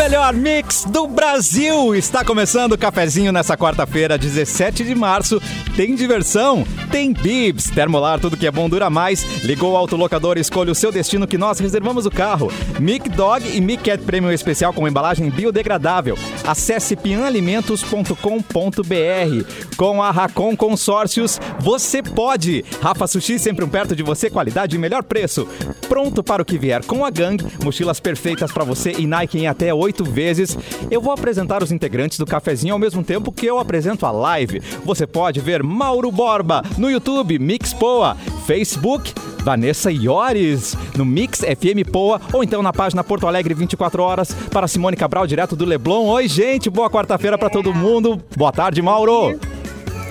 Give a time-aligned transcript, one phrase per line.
[0.00, 1.94] melhor mix do Brasil.
[1.94, 5.38] Está começando o cafezinho nessa quarta-feira, 17 de março.
[5.76, 6.64] Tem diversão?
[6.90, 7.68] Tem bibs.
[7.68, 9.22] Termolar, tudo que é bom dura mais.
[9.44, 12.50] Ligou o autolocador e escolha o seu destino que nós reservamos o carro.
[12.78, 16.16] Mic Dog e Mic Cat Premium Especial com embalagem biodegradável.
[16.46, 19.76] Acesse pianalimentos.com.br.
[19.76, 22.64] Com a Racon Consórcios, você pode.
[22.80, 25.46] Rafa Sushi, sempre um perto de você, qualidade e melhor preço.
[25.90, 29.46] Pronto para o que vier com a Gang, mochilas perfeitas para você e Nike em
[29.46, 30.56] até oito vezes.
[30.90, 34.60] Eu vou apresentar os integrantes do cafezinho ao mesmo tempo que eu apresento a live.
[34.84, 39.12] Você pode ver Mauro Borba no YouTube, Mix Poa, Facebook,
[39.42, 44.68] Vanessa Iores no Mix FM Poa ou então na página Porto Alegre 24 horas para
[44.68, 46.06] Simone Cabral direto do Leblon.
[46.06, 48.22] Oi, gente, boa quarta-feira para todo mundo.
[48.36, 49.38] Boa tarde, Mauro.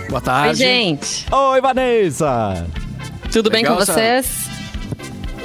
[0.10, 0.50] Boa tarde.
[0.50, 1.26] Oi, gente.
[1.32, 2.68] Oi, Vanessa.
[3.32, 4.59] Tudo bem Legal com essa- vocês?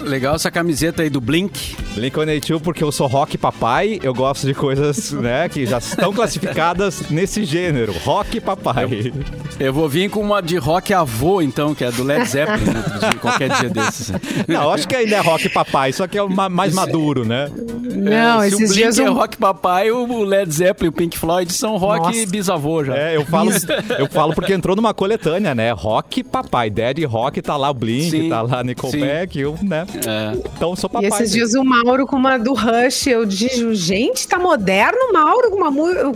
[0.05, 1.77] Legal essa camiseta aí do Blink.
[1.95, 7.09] Blink-182 porque eu sou rock papai, eu gosto de coisas, né, que já estão classificadas
[7.11, 9.12] nesse gênero, rock papai.
[9.59, 13.11] Eu vou vir com uma de rock avô, então, que é do Led Zeppelin, né,
[13.11, 14.12] de qualquer dia desses.
[14.48, 17.50] Não, acho que ainda é rock papai, só que é mais maduro, né?
[17.95, 19.15] Não, É, Se o esses Blink dias é um...
[19.15, 22.27] rock papai, o Led Zeppelin, o Pink Floyd são rock Nossa.
[22.31, 22.97] bisavô já.
[22.97, 23.50] É, eu falo,
[23.98, 25.71] eu falo porque entrou numa coletânea, né?
[25.73, 29.87] Rock papai, Daddy Rock, tá lá o Blink, Sim, tá lá Nickelback, eu, né?
[30.06, 30.33] É.
[30.56, 31.09] Então eu sou E papai.
[31.09, 31.37] esses né?
[31.39, 35.56] dias o Mauro com uma do Rush, eu digo, gente, tá moderno o Mauro com
[35.56, 35.69] uma,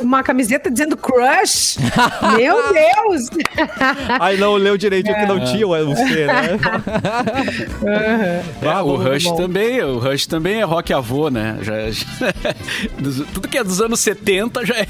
[0.03, 1.79] uma camiseta dizendo Crush.
[2.37, 3.29] Meu Deus!
[4.21, 6.59] Aí não leu direito que não tinha o C, né?
[7.87, 9.37] É, Ah, o Rush bom.
[9.37, 11.59] também, o Rush também é rock avô, né?
[11.62, 12.55] Já, já-
[12.99, 14.87] dos- tudo que é dos anos 70 já é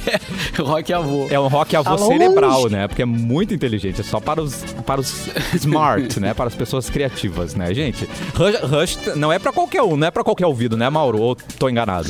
[0.60, 1.26] rock avô.
[1.30, 2.18] É um rock avô Tá longe.
[2.18, 2.88] cerebral, né?
[2.88, 4.00] Porque é muito inteligente.
[4.00, 6.34] É só para os, para os smart, né?
[6.34, 8.08] Para as pessoas criativas, né, gente?
[8.34, 11.20] Rush, Rush não é para qualquer um, não é para qualquer ouvido, né, Mauro?
[11.20, 12.08] Ou tô enganado?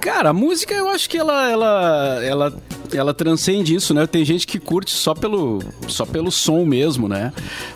[0.00, 2.54] Cara, a música eu acho que ela, ela, ela,
[2.94, 4.06] ela transcende isso, né?
[4.06, 7.32] Tem gente que curte só pelo, só pelo som mesmo, né?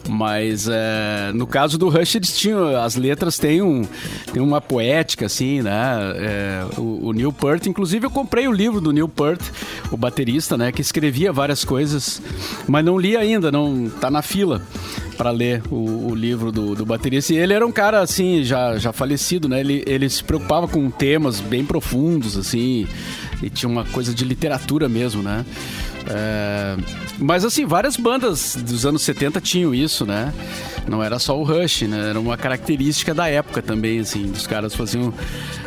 [0.08, 2.76] Mas é, no caso do Rush, eles tinham.
[2.76, 3.86] As letras têm, um,
[4.32, 5.72] têm uma poética, assim, né?
[6.16, 9.40] É, o, o Neil Peart, inclusive eu comprei o livro do Neil Peart,
[9.90, 10.72] o baterista, né?
[10.72, 12.20] Que escrevia várias coisas,
[12.66, 14.62] mas não li ainda, não tá na fila
[15.16, 17.32] para ler o, o livro do, do baterista.
[17.32, 19.60] E ele era um cara, assim, já, já falecido, né?
[19.60, 22.86] Ele, ele se preocupava com temas bem profundos, assim,
[23.42, 25.44] e tinha uma coisa de literatura mesmo, né?
[26.08, 26.76] É,
[27.18, 30.32] mas, assim, várias bandas dos anos 70 tinham isso, né?
[30.88, 32.10] Não era só o Rush, né?
[32.10, 34.30] Era uma característica da época também, assim.
[34.30, 35.12] Os caras faziam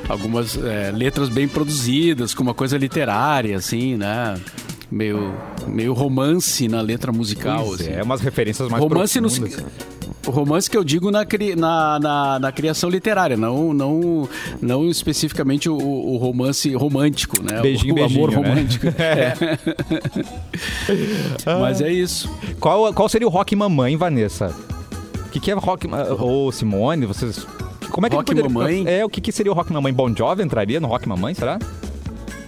[0.08, 4.40] algumas é, letras bem produzidas, com uma coisa literária, assim, né?
[4.90, 5.36] Meio,
[5.68, 7.92] meio romance na letra musical, Pois assim.
[7.92, 9.64] é, umas referências mais romance no, profundas.
[10.30, 14.30] O romance que eu digo na, cri- na, na, na criação literária, não, não,
[14.62, 17.62] não especificamente o, o romance romântico, né?
[17.62, 18.50] Beijinho, o, o amor beijinho, né?
[18.50, 18.86] romântico.
[21.46, 21.60] É.
[21.60, 22.30] Mas é isso.
[22.60, 24.54] Qual, qual seria o rock mamãe, Vanessa?
[25.26, 25.88] O que, que é rock...
[26.20, 27.46] Ou Simone, vocês...
[27.92, 28.84] Como é que Rock ele poderia- mamãe?
[28.88, 29.92] É, o que, que seria o rock mamãe?
[29.94, 31.58] Bon Jovi entraria no rock mamãe, será?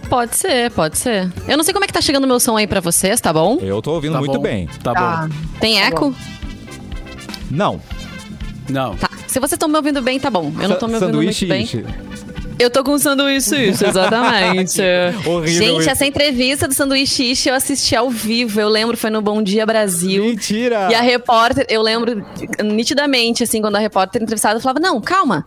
[0.08, 1.32] Pode ser, pode ser.
[1.48, 3.32] Eu não sei como é que tá chegando o meu som aí pra vocês, tá
[3.32, 3.58] bom?
[3.60, 4.40] Eu tô ouvindo Tá muito bom.
[4.40, 4.68] bem.
[4.82, 5.26] Tá, Tá.
[5.26, 5.34] bom.
[5.58, 6.14] Tem eco?
[7.52, 7.80] Não.
[8.68, 8.96] Não.
[8.96, 9.10] Tá.
[9.26, 10.52] Se vocês estão me ouvindo bem, tá bom.
[10.60, 11.62] Eu não tô me ouvindo Sanduíche muito bem.
[11.64, 11.84] ishi.
[12.58, 14.80] Eu tô com um sanduíche isso, exatamente.
[15.26, 15.90] Horrível Gente, isso.
[15.90, 18.60] essa entrevista do sanduíche ishi eu assisti ao vivo.
[18.60, 20.24] Eu lembro, foi no Bom Dia Brasil.
[20.24, 20.88] Mentira!
[20.90, 22.24] E a repórter, eu lembro
[22.62, 25.44] nitidamente, assim, quando a repórter entrevistada falava: Não, calma,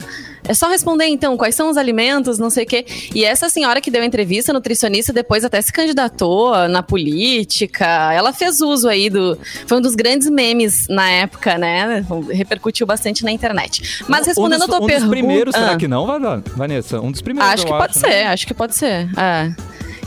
[0.47, 2.85] é só responder então quais são os alimentos, não sei o quê.
[3.13, 8.13] E essa senhora que deu a entrevista, nutricionista, depois até se candidatou na política.
[8.13, 9.37] Ela fez uso aí do.
[9.67, 12.05] Foi um dos grandes memes na época, né?
[12.31, 14.03] Repercutiu bastante na internet.
[14.07, 15.07] Mas respondendo um dos, a tua um pergunta.
[15.07, 15.77] dos primeiros, será Ah.
[15.77, 16.99] que não, Van- Vanessa?
[17.01, 18.09] Um dos primeiros, Acho que pode né?
[18.09, 19.07] ser, acho que pode ser.
[19.17, 19.51] É.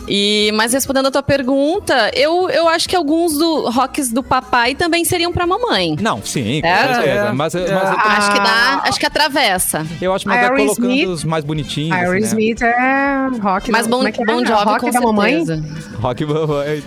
[0.09, 4.75] E, mas respondendo a tua pergunta, eu, eu acho que alguns do rocks do papai
[4.75, 5.97] também seriam pra mamãe.
[6.01, 7.09] Não, sim, com É, certeza.
[7.11, 7.33] é.
[7.33, 7.65] Mas, mas É.
[7.67, 9.87] tô- Acho que dá, acho que atravessa.
[10.01, 11.93] eu acho mais é colocando os mais bonitinhos.
[11.99, 12.55] assim, né?
[12.63, 13.71] É rock.
[13.71, 14.13] Mas da- bom, é é?
[14.13, 15.45] bom job rock com da mamãe?
[15.45, 15.63] certeza.
[16.01, 16.83] Rock mamãe.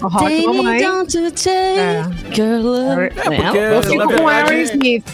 [0.00, 0.82] Rock mamãe.
[0.82, 3.02] Don't you take your love.
[3.02, 3.58] É, porque-?
[3.58, 5.04] Eu fico com Aerosmith.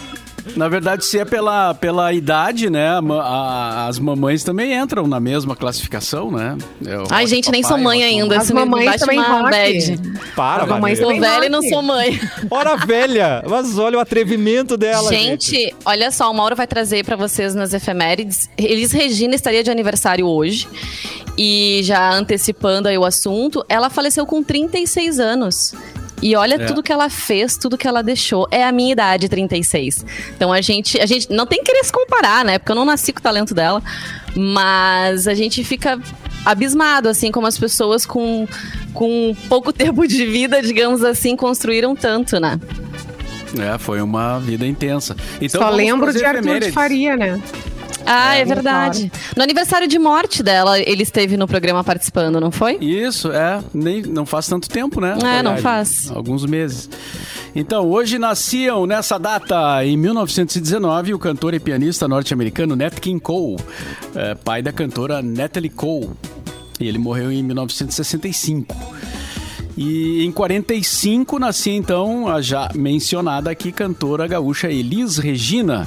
[0.54, 2.88] Na verdade, se é pela, pela idade, né?
[2.88, 6.56] a a- as mamães também entram na mesma classificação, né?
[6.86, 8.38] É o Ai, gente, nem sou mãe ainda.
[8.38, 10.00] As mamães também bad.
[10.36, 10.98] Para, As mamães.
[10.98, 12.20] Sou velha e não sou mãe.
[12.50, 13.42] Hora velha!
[13.48, 15.50] Mas olha o atrevimento dela, gente.
[15.50, 18.48] Gente, olha só, o Mauro vai trazer pra vocês nas efemérides.
[18.56, 20.68] Elis Regina estaria de aniversário hoje.
[21.38, 25.74] E já antecipando aí o assunto, ela faleceu com 36 anos.
[26.22, 26.64] E olha É.
[26.66, 28.48] tudo que ela fez, tudo que ela deixou.
[28.50, 30.04] É a minha idade, 36.
[30.34, 32.58] Então a gente, a gente não tem que querer se comparar, né?
[32.58, 33.82] Porque eu não nasci com o talento dela.
[34.34, 35.98] Mas a gente fica
[36.44, 38.46] abismado, assim, como as pessoas com,
[38.92, 42.58] com pouco tempo de vida, digamos assim, construíram tanto, né?
[43.58, 45.16] É, foi uma vida intensa.
[45.40, 46.72] Então, Só lembro de Arthur de.
[46.72, 47.40] Faria, né?
[48.04, 49.10] Ah, é, É, verdade.
[49.36, 52.76] No aniversário de morte dela, ele esteve no programa participando, não foi?
[52.76, 53.60] Isso, é.
[53.74, 55.12] Nem, não faz tanto tempo, né?
[55.12, 55.62] É, não Verdade.
[55.62, 56.10] faz.
[56.10, 56.88] Alguns meses.
[57.54, 63.56] Então, hoje nasciam nessa data, em 1919, o cantor e pianista norte-americano Nat King Cole,
[64.14, 66.10] é, pai da cantora Natalie Cole.
[66.78, 68.74] E ele morreu em 1965.
[69.76, 75.86] E em 45 nascia então a já mencionada aqui cantora gaúcha Elis Regina.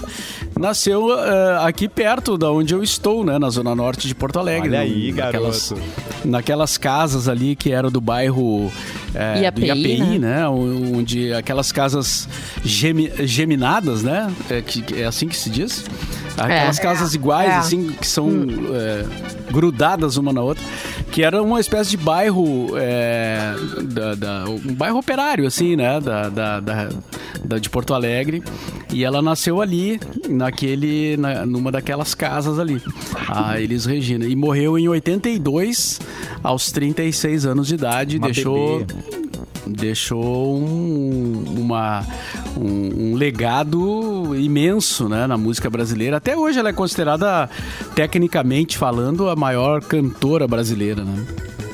[0.59, 4.69] Nasceu eh, aqui perto da onde eu estou, né, na zona norte de Porto Alegre.
[4.69, 5.87] Olha aí, naquelas, garoto.
[6.25, 8.71] naquelas casas ali que eram do bairro
[9.15, 10.39] eh, IAPI, do IAPI, né?
[10.41, 10.47] né?
[10.47, 12.27] Onde aquelas casas
[12.63, 14.31] gemi- geminadas, né?
[14.51, 15.85] É, que- é assim que se diz?
[16.39, 16.81] Aquelas É.
[16.81, 17.55] casas iguais, É.
[17.57, 18.29] assim, que são
[18.73, 19.05] é,
[19.51, 20.63] grudadas uma na outra,
[21.11, 23.53] que era uma espécie de bairro, é,
[23.83, 26.89] da, da- um bairro operário, assim, né, da, da, da-
[27.43, 28.43] da- de Porto Alegre,
[28.91, 32.81] e ela nasceu ali, naquele, na- numa daquelas casas ali,
[33.27, 35.99] a Elis Regina, e morreu em 82,
[36.43, 38.79] aos 36 anos de idade, Uma deixou...
[38.85, 39.19] bebê.
[39.67, 42.03] Deixou um, uma,
[42.59, 46.17] um, um legado imenso né, na música brasileira.
[46.17, 47.49] Até hoje ela é considerada,
[47.95, 51.03] tecnicamente falando, a maior cantora brasileira.
[51.03, 51.25] Né?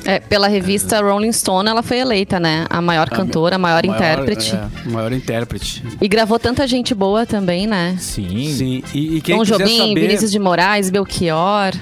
[0.04, 2.64] É, pela revista Rolling Stone, ela foi eleita, né?
[2.70, 4.54] A maior cantora, a maior, intérprete.
[4.54, 5.82] É, maior intérprete.
[6.00, 7.96] E gravou tanta gente boa também, né?
[7.98, 8.52] Sim.
[8.52, 10.00] Sim, e, e quem Tom Jobim, saber...
[10.00, 11.72] Vinícius de Moraes, Belchior.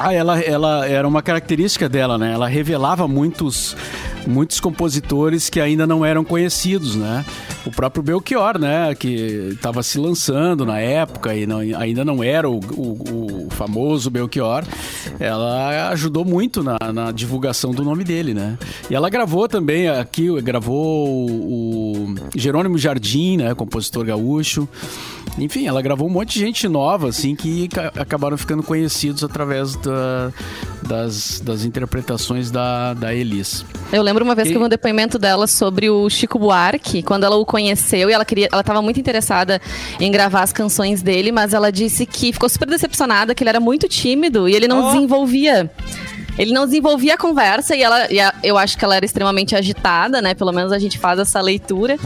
[0.00, 2.32] Ah, ela, ela era uma característica dela, né?
[2.32, 3.76] Ela revelava muitos,
[4.26, 7.24] muitos compositores que ainda não eram conhecidos, né?
[7.66, 8.94] O próprio Belchior, né?
[8.94, 14.08] Que estava se lançando na época e não- ainda não era o, o- o famoso
[14.08, 14.62] Belchior.
[15.18, 18.56] Ela ajudou muito na, na divulgação do nome dele, né?
[18.88, 23.52] E ela gravou também aqui, gravou o, o Jerônimo Jardim, né?
[23.54, 24.68] Compositor gaúcho.
[25.38, 29.76] Enfim, ela gravou um monte de gente nova, assim, que ca- acabaram ficando conhecidos através
[29.76, 30.32] da-
[30.86, 33.64] das, das interpretações da, da Elis.
[33.92, 37.02] Eu lembro uma vez E- que eu vi um depoimento dela sobre o Chico Buarque,
[37.02, 39.60] quando ela o conheceu e ela queria, ela estava muito interessada
[40.00, 43.60] em gravar as canções dele, mas ela disse que ficou super decepcionada, que ele era
[43.60, 44.92] muito tímido e ele não Oh.
[44.92, 45.70] desenvolvia.
[46.38, 49.56] Ele não desenvolvia a conversa e ela, e a- eu acho que ela era extremamente
[49.56, 50.34] agitada, né?
[50.34, 51.96] Pelo menos a gente faz essa leitura.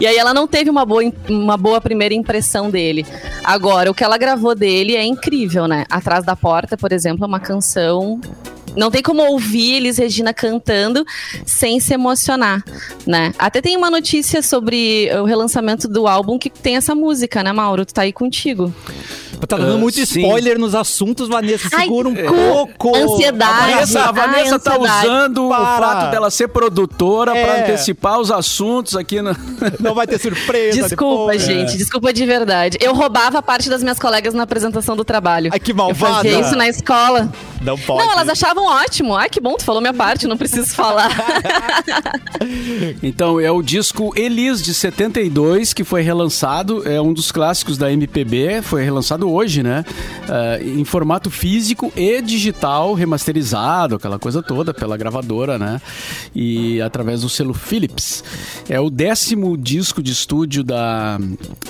[0.00, 3.04] E aí ela não teve uma boa, uma boa primeira impressão dele.
[3.44, 5.84] Agora, o que ela gravou dele é incrível, né?
[5.90, 8.20] Atrás da Porta, por exemplo, é uma canção
[8.74, 11.04] não tem como ouvir Elis Regina cantando
[11.44, 12.64] sem se emocionar,
[13.06, 13.34] né?
[13.38, 17.84] Até tem uma notícia sobre o relançamento do álbum que tem essa música, né, Mauro?
[17.84, 18.72] Tu tá aí contigo.
[19.46, 20.20] Tá dando Ah, muito sim.
[20.20, 21.68] spoiler nos assuntos, Vanessa.
[21.74, 22.96] Ai, Segura um cu- pouco.
[22.96, 23.52] ansiedade.
[23.52, 25.06] A Vanessa, a Ai, Vanessa tá ansiedade.
[25.06, 25.60] usando Para.
[25.62, 27.44] o fato dela ser produtora É.
[27.44, 29.36] pra antecipar os assuntos aqui no...
[29.80, 31.42] Não vai ter surpresa Desculpa, depois.
[31.42, 32.78] gente, desculpa de verdade.
[32.80, 35.50] Eu roubava parte das minhas colegas na apresentação do trabalho.
[35.52, 36.14] Ai, que Eu malvada.
[36.14, 37.28] fazia isso na escola.
[37.60, 38.04] Não pode.
[38.06, 39.14] Não, elas achavam ótimo.
[39.14, 41.10] Ai, que bom, tu falou minha parte, não preciso falar.
[43.02, 47.92] Então, é o disco Elis de 72, que foi relançado, é um dos clássicos da
[47.92, 49.84] MPB, foi relançado hoje, né?
[50.28, 55.80] Ah, em formato físico e digital, remasterizado, aquela coisa toda, pela gravadora, né?
[56.34, 58.22] E através do selo Philips.
[58.68, 61.18] É o décimo disco de estúdio da,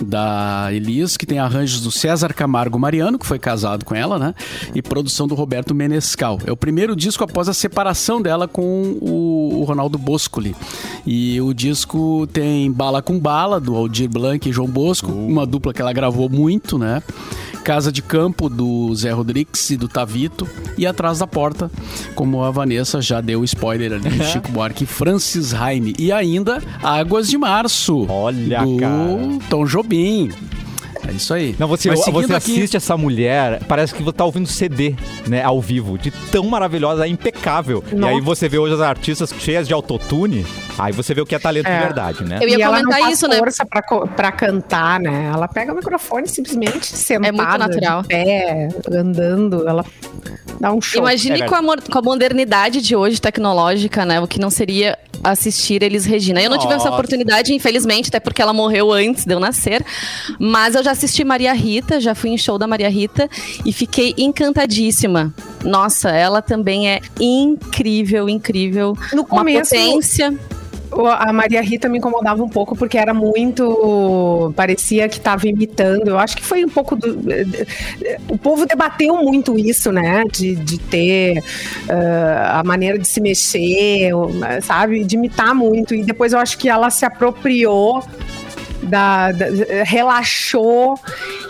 [0.01, 4.35] da Elis, que tem arranjos do César Camargo Mariano, que foi casado com ela, né?
[4.75, 6.39] E produção do Roberto Menescal.
[6.47, 10.55] É o primeiro disco após a separação dela com o, o Ronaldo Boscoli.
[11.07, 15.73] E o disco tem Bala com Bala, do Aldir Blanc e João Bosco, uma dupla
[15.73, 17.03] que ela gravou muito, né?
[17.63, 20.49] Casa de Campo, do Zé Rodrigues e do Tavito.
[20.77, 21.71] E Atrás da Porta,
[22.15, 25.95] como a Vanessa já deu spoiler ali, Chico Buarque e Francis Heine.
[25.99, 29.39] E ainda Águas de Março, Olha, do cara.
[29.49, 30.31] Tom Jobim.
[31.09, 31.55] É isso aí.
[31.59, 34.95] Não, você, Mas você aqui- assiste essa mulher, parece que você tá ouvindo CD,
[35.27, 37.83] né, ao vivo, de tão maravilhosa, é impecável.
[37.91, 38.15] E Nossa.
[38.15, 40.47] aí você vê hoje as artistas cheias de autotune,
[40.79, 41.81] aí você vê o que é talento de É.
[41.81, 42.39] verdade, né?
[42.41, 43.37] Eu ia e ela não comentar faz isso, né?
[43.39, 45.31] força pra, pra cantar, né?
[45.35, 48.03] Ela pega o microfone simplesmente sentada, É muito natural.
[48.03, 49.85] de pé, andando, ela
[50.61, 51.01] dá um show.
[51.03, 54.21] Imagine É com, a, com a modernidade de hoje, tecnológica, né?
[54.21, 56.43] O que não seria assistir Elis Regina.
[56.43, 56.95] Eu não tive essa Nossa.
[56.97, 59.85] oportunidade, infelizmente, até porque ela morreu antes de eu nascer.
[60.39, 63.29] Mas eu já assisti Maria Rita, já fui em show da Maria Rita
[63.65, 65.35] e fiquei encantadíssima.
[65.65, 68.97] Nossa, ela também é incrível, incrível.
[69.13, 70.33] No Uma começo- potência.
[70.95, 74.53] O- A Maria Rita me incomodava um pouco porque era muito.
[74.55, 76.09] parecia que estava imitando.
[76.09, 77.19] Eu acho que foi um pouco do.
[78.29, 80.23] O povo debateu muito isso, né?
[80.31, 81.43] De, de ter
[81.89, 84.11] ah, a maneira de se mexer,
[84.61, 85.03] sabe?
[85.05, 85.95] De imitar muito.
[85.95, 88.05] E depois eu acho que ela se apropriou.
[88.83, 89.47] Da, da-
[89.85, 90.99] relaxou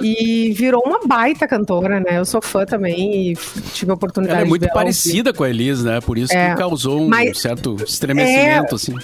[0.01, 2.19] e virou uma baita cantora, né?
[2.19, 3.37] Eu sou fã também e
[3.73, 6.01] tive a oportunidade Ela é muito parecida com a Elis, né?
[6.01, 6.51] Por isso É.
[6.51, 8.95] que causou um Mas- certo estremecimento, assim.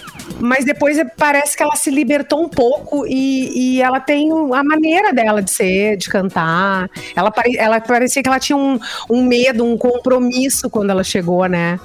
[0.40, 4.62] Mas depois é- parece que ela se libertou um pouco e, e ela tem a
[4.62, 6.90] maneira dela de ser, de cantar.
[7.16, 11.46] Ela, pare, ela parecia que ela tinha um, um medo, um compromisso quando ela chegou,
[11.46, 11.80] né?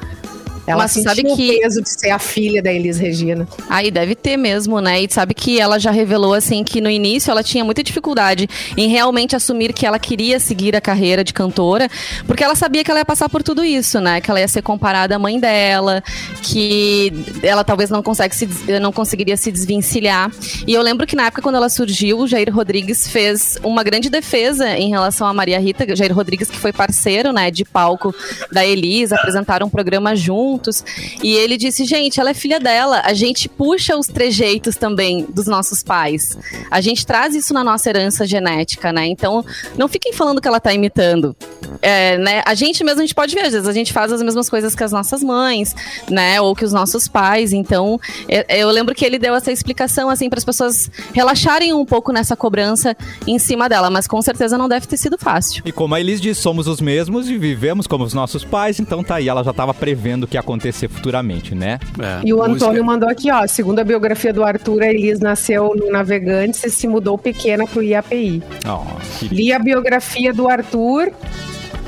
[0.65, 3.47] Ela Mas sabe o que- peso de ser a filha da Elis Regina.
[3.69, 5.01] Aí deve ter mesmo, né?
[5.01, 8.87] E sabe que ela já revelou assim que no início ela tinha muita dificuldade em
[8.87, 11.89] realmente assumir que ela queria seguir a carreira de cantora,
[12.25, 14.21] porque ela sabia que ela ia passar por tudo isso, né?
[14.21, 16.01] Que ela ia ser comparada à mãe dela,
[16.41, 18.47] que ela talvez não consegue se
[18.81, 20.31] não conseguiria se desvencilhar.
[20.65, 24.09] E eu lembro que na época quando ela surgiu, o Jair Rodrigues fez uma grande
[24.09, 28.13] defesa em relação a Maria Rita, Jair Rodrigues que foi parceiro, né, de palco
[28.51, 30.15] da Elis, apresentaram um programa
[30.53, 30.83] juntos.
[31.21, 33.01] E ele disse: gente, ela é filha dela.
[33.03, 36.37] A gente puxa os trejeitos também dos nossos pais.
[36.69, 39.07] A gente traz isso na nossa herança genética, né?
[39.07, 39.43] Então,
[39.77, 41.35] não fiquem falando que ela tá imitando.
[41.81, 42.41] É, né?
[42.45, 44.75] A gente mesmo, a gente pode ver, às vezes a gente faz as mesmas coisas
[44.75, 45.75] que as nossas mães,
[46.09, 46.39] né?
[46.39, 47.51] Ou que os nossos pais.
[47.51, 51.85] Então, é- eu lembro que ele deu essa explicação, assim, para as pessoas relaxarem um
[51.85, 52.95] pouco nessa cobrança
[53.27, 53.89] em cima dela.
[53.89, 55.63] Mas com certeza não deve ter sido fácil.
[55.65, 59.03] E como a Elis diz, somos os mesmos e vivemos como os nossos pais, então
[59.03, 61.79] tá aí, ela já tava prevendo que ia acontecer futuramente, né?
[61.99, 63.47] É, E o música- Antônio mandou aqui, ó.
[63.47, 67.81] Segundo a biografia do Arthur, a Elis nasceu no Navegantes e se mudou pequena pro
[67.81, 68.43] IAPI.
[68.67, 68.83] Ó,
[69.19, 71.11] que Li a biografia do Arthur.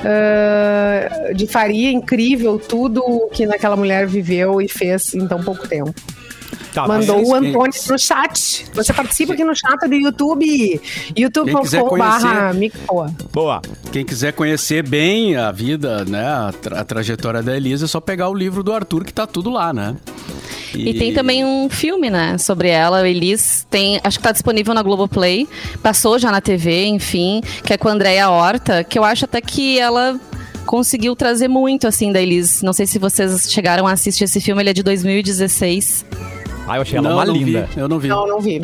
[0.03, 5.93] ah, de Faria, incrível tudo que naquela mulher viveu e fez em tão pouco tempo.
[6.73, 8.65] Tá, Mandou mas o quem- Antônio no chat.
[8.73, 10.45] Você participa aqui no chat do YouTube,
[11.15, 11.95] Quem youtube.com.br
[13.31, 13.61] Boa.
[13.91, 17.99] Quem quiser conhecer bem a vida, né, a, tra- a trajetória da Elisa, é só
[17.99, 19.95] pegar o livro do Arthur que tá tudo lá, né?
[20.73, 23.65] E tem também um filme, né, sobre ela, o Elis.
[23.69, 25.47] Tem, acho que tá disponível na Globoplay.
[25.81, 29.39] Passou já na TV, enfim, que é com a Andrea Horta, que eu acho até
[29.39, 30.19] que ela
[30.65, 32.61] conseguiu trazer muito, assim, da Elis.
[32.61, 36.03] Não sei se vocês chegaram a assistir esse filme, ele é de 2016.
[36.67, 37.67] Ah, eu achei ela não, uma não linda.
[37.73, 38.07] Vi, eu não vi.
[38.07, 38.61] Não, não vi.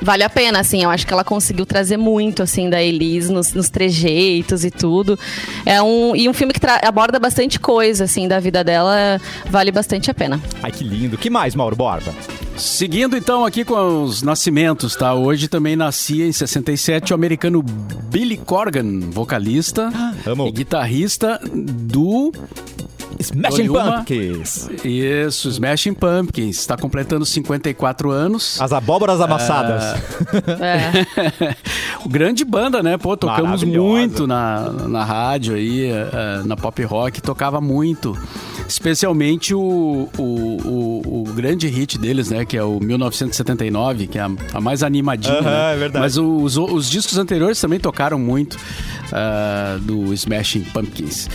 [0.00, 3.54] Vale a pena, assim, eu acho que ela conseguiu trazer muito, assim, da Elis nos,
[3.54, 5.18] nos trejeitos e tudo.
[5.64, 9.20] É um, e um filme que tra- aborda bastante coisa, assim, da vida dela,
[9.50, 10.40] vale bastante a pena.
[10.62, 11.16] Ai, que lindo.
[11.16, 12.14] que mais, Mauro Borba?
[12.56, 15.12] Seguindo então aqui com os nascimentos, tá?
[15.14, 19.90] Hoje também nascia em 67 o americano Billy Corgan, vocalista
[20.26, 20.46] amo.
[20.46, 22.32] e guitarrista do
[23.18, 24.68] Smashing Foi uma- Pumpkins.
[24.84, 28.60] isso, Smashing Pumpkins, está completando 54 anos.
[28.60, 29.82] As abóboras amassadas.
[30.60, 31.56] É.
[32.04, 32.96] o grande banda, né?
[32.98, 38.16] Pô, tocamos muito na, na rádio aí, eh, eh, na pop rock, tocava muito.
[38.68, 42.44] Especialmente o, o, o, o grande hit deles, né?
[42.44, 45.34] Que é o 1979, que é a, a mais animadinha.
[45.38, 45.74] Aham, né?
[45.74, 46.02] é verdade.
[46.02, 48.58] Mas os, os discos anteriores também tocaram muito
[49.12, 51.28] ah, do Smashing Pumpkins.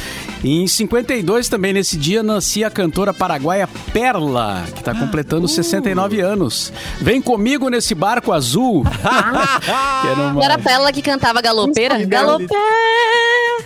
[0.44, 6.74] Em 52, também nesse dia, nascia a cantora paraguaia Perla, que está completando 69 anos.
[7.00, 8.84] Vem comigo nesse barco azul.
[8.90, 12.04] que era uma- Não era a Pérola que cantava galopeira?
[12.06, 12.56] Galopeira!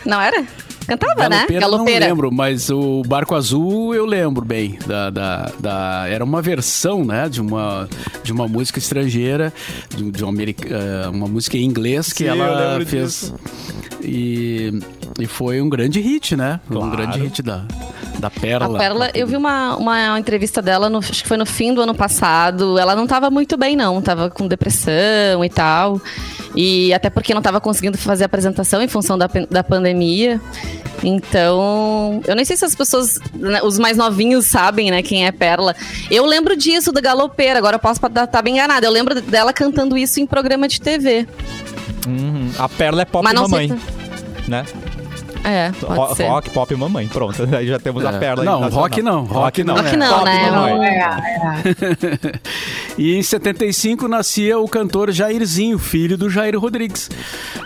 [0.05, 0.45] Não era?
[0.87, 1.37] Cantava, né?
[1.39, 1.99] Galopeira, Galopeira.
[2.01, 4.77] Não lembro, mas o Barco Azul eu lembro bem.
[4.85, 7.87] Da, da, da- era uma versão, né, de uma,
[8.23, 9.53] de uma música estrangeira,
[9.89, 12.89] de, de uma, eh, uma música em inglês que Sim, ela fez.
[13.11, 13.35] disso.
[14.03, 14.79] E,
[15.19, 16.59] e foi um grande hit, né?
[16.67, 16.97] Foi Um Claro.
[16.97, 17.63] grande hit da,
[18.19, 18.77] da Pérola.
[18.77, 21.81] A Pérola, eu vi uma, uma entrevista dela, no- acho que foi no fim do
[21.81, 22.77] ano passado.
[22.77, 24.01] Ela não tava muito bem, não.
[24.01, 25.99] Tava com depressão e tal.
[26.55, 30.39] E até porque não tava conseguindo fazer a apresentação em função da, da pandemia.
[31.03, 35.31] Então, eu nem sei se as pessoas, né, os mais novinhos sabem, né, quem é
[35.31, 35.75] Pérola.
[36.09, 38.85] Eu lembro disso da Galopeira, agora eu posso estar bem enganada.
[38.85, 41.27] Eu lembro dela cantando isso em programa de TV.
[42.07, 42.51] Uhum.
[42.57, 43.79] A Perla é pop sei mamãe.
[44.47, 44.63] Né?
[45.45, 46.27] É, pode Ro- ser.
[46.27, 47.07] Rock, pop mamãe.
[47.07, 47.35] Pronto.
[47.55, 48.19] Aí já temos a É.
[48.19, 48.41] Perla.
[48.41, 50.51] aí Não, rock não, rock não, Rock não, Pop né?
[50.51, 50.73] mamãe.
[50.73, 52.39] Não, é, é.
[52.97, 57.09] E em 75 nascia o cantor Jairzinho, filho do Jair Rodrigues,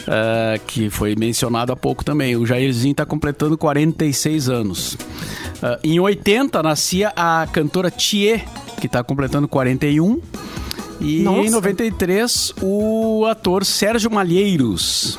[0.07, 2.35] eh, que foi mencionado há pouco também.
[2.35, 4.97] O Jairzinho está completando 46 anos.
[5.61, 8.43] Eh, em 80 nascia a cantora Thier,
[8.79, 10.19] que está completando 41.
[10.99, 11.47] E Nossa.
[11.47, 15.17] em 93, o ator Sérgio Malheiros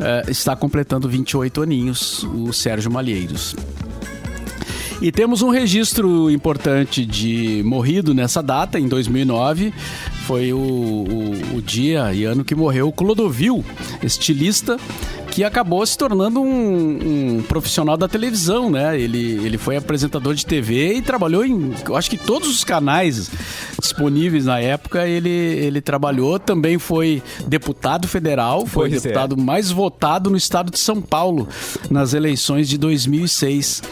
[0.00, 3.54] eh, está completando 28 aninhos, o Sérgio Malheiros.
[5.00, 9.72] E temos um registro importante de morrido nessa data, em 2009.
[10.26, 13.64] Foi o, o, o dia e ano que morreu Clodovil,
[14.02, 14.76] estilista
[15.30, 18.98] que acabou se tornando um, um, profissional da televisão, né?
[18.98, 23.30] Ele, ele foi apresentador de TV e trabalhou em, eu acho que todos os canais
[23.80, 26.38] disponíveis na época ele, ele trabalhou.
[26.38, 29.08] Também foi deputado federal, foi Pois é.
[29.08, 31.48] deputado mais votado no estado de São Paulo
[31.90, 33.82] nas eleições de 2006.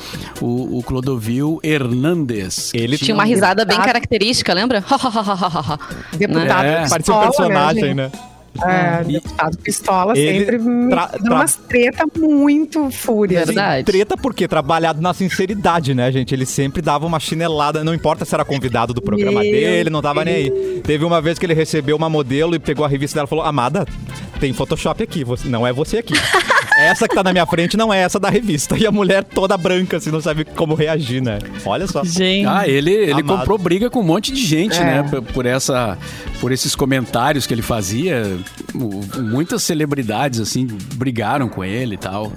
[0.40, 2.72] O, o Clodovil Hernandes.
[2.74, 3.86] Ele Tinha uma risada bem Deputado.
[3.86, 4.84] característica, lembra?
[6.16, 6.88] Deputado É.
[6.88, 8.10] Parecia um pistola, personagem, né?
[8.62, 13.38] É, deputado pistola Ele sempre tra- dá umas treta muito fúria.
[13.42, 13.46] assim.
[13.52, 13.84] Verdade.
[13.84, 16.34] Treta porque trabalhado na sinceridade, né, gente?
[16.34, 20.02] Ele sempre dava uma chinelada, não importa se era convidado do programa Meu dele, não
[20.02, 20.80] tava nem aí.
[20.84, 23.44] Teve uma vez que ele recebeu uma modelo e pegou a revista dela e falou:
[23.44, 23.86] Amada,
[24.40, 26.14] tem Photoshop aqui, você- não é você aqui.
[26.78, 28.76] essa que tá na minha frente não é essa da revista.
[28.78, 31.38] E a mulher toda branca, assim, não sabe como reagir, né?
[31.64, 32.04] Olha só.
[32.04, 32.46] Gente.
[32.46, 33.38] Ah, ele, ele Amado.
[33.38, 34.84] comprou briga com um monte de gente, É.
[34.84, 35.02] né?
[35.04, 35.96] Por, por essa,
[36.40, 38.22] por esses comentários que ele fazia.
[39.18, 42.32] Muitas celebridades, assim, brigaram com ele e tal.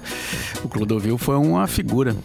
[0.64, 2.16] O Clodovil foi uma figura.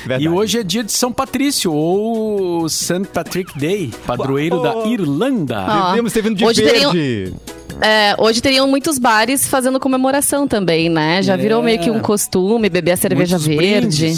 [0.00, 0.24] Verdade.
[0.24, 3.08] E hoje é dia de São Patrício, ou St.
[3.12, 4.62] Patrick Day, padroeiro Oh.
[4.62, 5.58] da Irlanda.
[5.58, 5.90] Ah.
[5.90, 7.34] Devemos ter vindo de Hoje teriam- verde.
[7.80, 11.20] É, hoje teriam muitos bares fazendo comemoração também, né?
[11.22, 11.64] Já virou É.
[11.66, 14.14] meio que um costume beber a cerveja Muitos verde.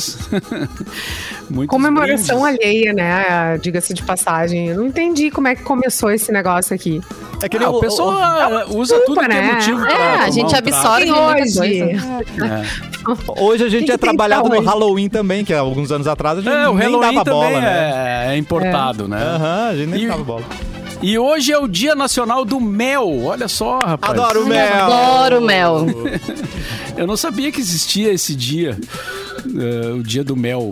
[1.67, 2.61] Comemoração brindes.
[2.61, 3.59] alheia, né?
[3.61, 4.69] Diga-se de passagem.
[4.69, 7.01] Eu não entendi como é que começou esse negócio aqui.
[7.43, 9.53] É que Ah, nem o pessoal ah, usa desculpa, tudo que é né?
[9.55, 11.83] motivo pra É, a gente absorve hoje.
[11.83, 13.43] É.
[13.43, 14.69] Hoje a gente que é trabalhado tentar no hoje.
[14.69, 17.61] Halloween também, que há alguns anos atrás a gente É, o nem Halloween dava bola,
[17.61, 18.27] né?
[18.29, 19.17] é, é importado, né?
[19.21, 20.43] Aham, a gente nem E- dava bola.
[21.01, 23.25] E hoje é o Dia Nacional do Mel.
[23.25, 24.19] Olha só, rapaz.
[24.19, 24.85] Adoro Ai, mel.
[24.85, 25.87] Adoro mel.
[26.97, 28.77] Eu não sabia que existia esse dia,
[29.47, 30.71] eh, o Dia do Mel.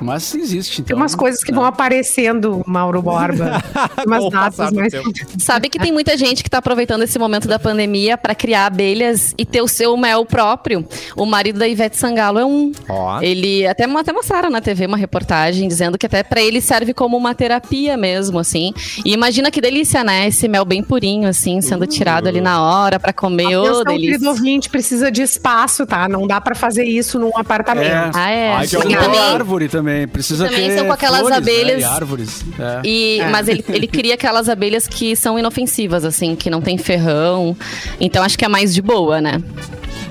[0.00, 0.86] Mas existe, então.
[0.88, 3.62] Tem umas coisas que vão aparecendo, Mauro Borba.
[4.06, 4.92] umas o datas mais.
[5.38, 9.34] Sabe que tem muita gente que tá aproveitando esse momento da pandemia pra criar abelhas
[9.38, 10.86] e ter o seu mel próprio.
[11.16, 12.72] O marido da Ivete Sangalo é um.
[12.88, 13.20] Ó.
[13.20, 17.16] Ele até, até mostraram na TV uma reportagem dizendo que até pra ele serve como
[17.16, 18.72] uma terapia mesmo, assim.
[19.04, 20.28] E imagina que delícia, né?
[20.28, 23.56] Esse mel bem purinho, assim, sendo tirado ali na hora pra comer.
[23.56, 24.12] Ô, Atenção, delícia.
[24.12, 26.08] querido ouvinte, precisa de espaço, tá?
[26.08, 27.86] Não dá pra fazer isso num apartamento.
[27.86, 28.10] É.
[28.14, 28.52] Ah, é.
[28.52, 29.04] Ai, que e horror.
[29.04, 29.85] também, árvore também.
[30.12, 32.44] Precisa também ter são com aquelas flores, né, abelhas- e árvores.
[32.58, 32.80] É.
[32.86, 33.28] E, É.
[33.30, 37.56] Mas ele, ele cria aquelas abelhas que são inofensivas, assim, que não tem ferrão.
[38.00, 39.42] Então acho que é mais de boa, né?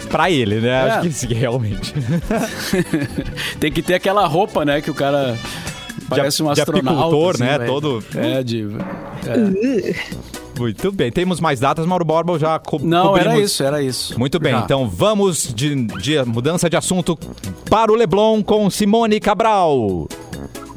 [0.10, 0.70] Pra ele, né?
[0.70, 0.82] É.
[0.92, 1.94] Acho que sim, realmente.
[3.60, 5.36] Tem que ter aquela roupa, né, que o cara
[6.08, 6.92] parece um de astronauta.
[7.02, 7.72] apicultor, assim, né, velho.
[7.72, 8.68] todo- É, de...
[9.26, 9.96] é.
[10.58, 11.12] Muito bem.
[11.12, 13.32] Temos mais datas, Mauro Borba, já co Não, cobrimos?
[13.34, 14.20] era isso, era isso.
[14.20, 14.60] Muito bem, Já.
[14.60, 17.18] então vamos de, de mudança de assunto
[17.70, 20.08] para o Leblon com Simone Cabral.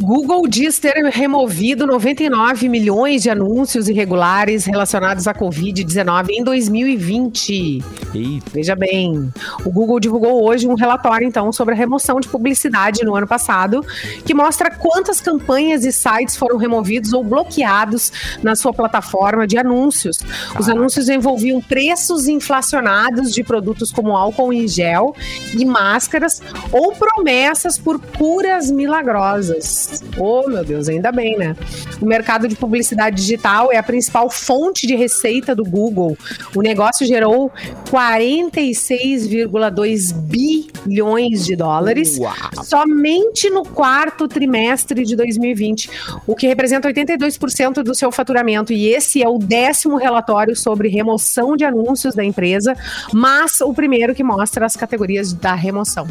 [0.01, 7.83] Google diz ter removido 99 milhões de anúncios irregulares relacionados à Covid-19 em 2020.
[8.15, 8.51] Eita.
[8.53, 9.33] Veja bem,
[9.65, 13.85] o Google divulgou hoje um relatório, então, sobre a remoção de publicidade no ano passado,
[14.25, 20.21] que mostra quantas campanhas e sites foram removidos ou bloqueados na sua plataforma de anúncios.
[20.57, 25.15] Os anúncios envolviam preços inflacionados de produtos como álcool em gel
[25.57, 29.88] e máscaras ou promessas por curas milagrosas.
[30.19, 31.55] Oh, meu Deus, ainda bem, né?
[32.01, 36.17] O mercado de publicidade digital é a principal fonte de receita do Google.
[36.55, 37.53] O negócio gerou
[37.91, 42.35] 46,2 bilhões de dólares Uau.
[42.65, 45.91] somente no quarto trimestre de 2020,
[46.27, 48.73] o que representa 82% do seu faturamento.
[48.73, 52.77] E esse é o décimo relatório sobre remoção de anúncios da empresa,
[53.13, 56.07] mas o primeiro que mostra as categorias da remoção.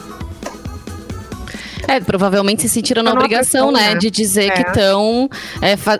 [1.87, 3.99] É, provavelmente se sentiram na numa obrigação, pressão, né, né?
[3.99, 4.49] de dizer É.
[4.51, 5.29] que estão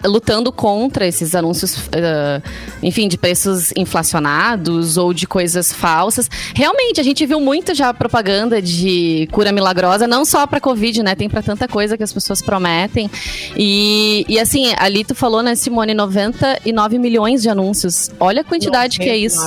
[0.05, 2.41] lutando contra esses anúncios, eh,
[2.83, 6.29] enfim, de preços inflacionados ou de coisas falsas.
[6.53, 11.15] Realmente, a gente viu muito já propaganda de cura milagrosa, não só para Covid, né,
[11.15, 13.09] tem para tanta coisa que as pessoas prometem.
[13.55, 18.11] E, e assim, ali tu falou, né, Simone, 99 milhões de anúncios.
[18.19, 19.39] Olha a quantidade que é isso.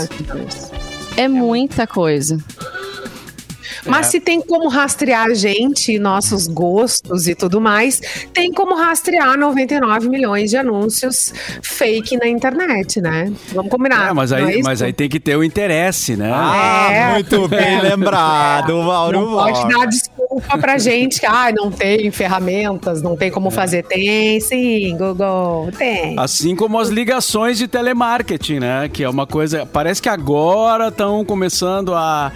[1.16, 2.38] É muita coisa.
[3.86, 8.00] Mas se tem como rastrear a gente, nossos gostos e tudo mais,
[8.32, 13.32] tem como rastrear 99 milhões de anúncios fake na internet, né?
[13.52, 14.10] Vamos combinar.
[14.10, 14.62] É, mas não é aí, isso?
[14.64, 16.30] mas aí tem que ter o interesse, né?
[16.32, 17.12] Ah, É.
[17.12, 23.02] muito bem lembrado, Mauro Não pode dar desculpa pra gente que ah, não tem ferramentas,
[23.02, 23.82] não tem como fazer.
[23.84, 26.18] Tem sim, Google, tem.
[26.18, 28.88] Assim como as ligações de telemarketing, né?
[28.88, 29.66] Que é uma coisa.
[29.66, 32.32] Parece que agora estão começando a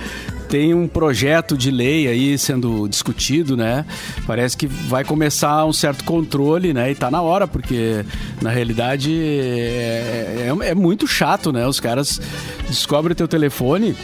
[0.55, 3.85] tem um projeto de lei aí sendo discutido, né?
[4.25, 6.93] Parece que vai começar um certo controle, né?
[6.93, 8.05] E tá na hora, porque
[8.40, 11.67] na realidade é, é, é muito chato, né?
[11.67, 12.21] Os caras
[12.69, 13.97] descobrem o teu telefone,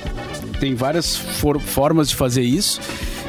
[0.58, 2.80] tem várias for formas de fazer isso.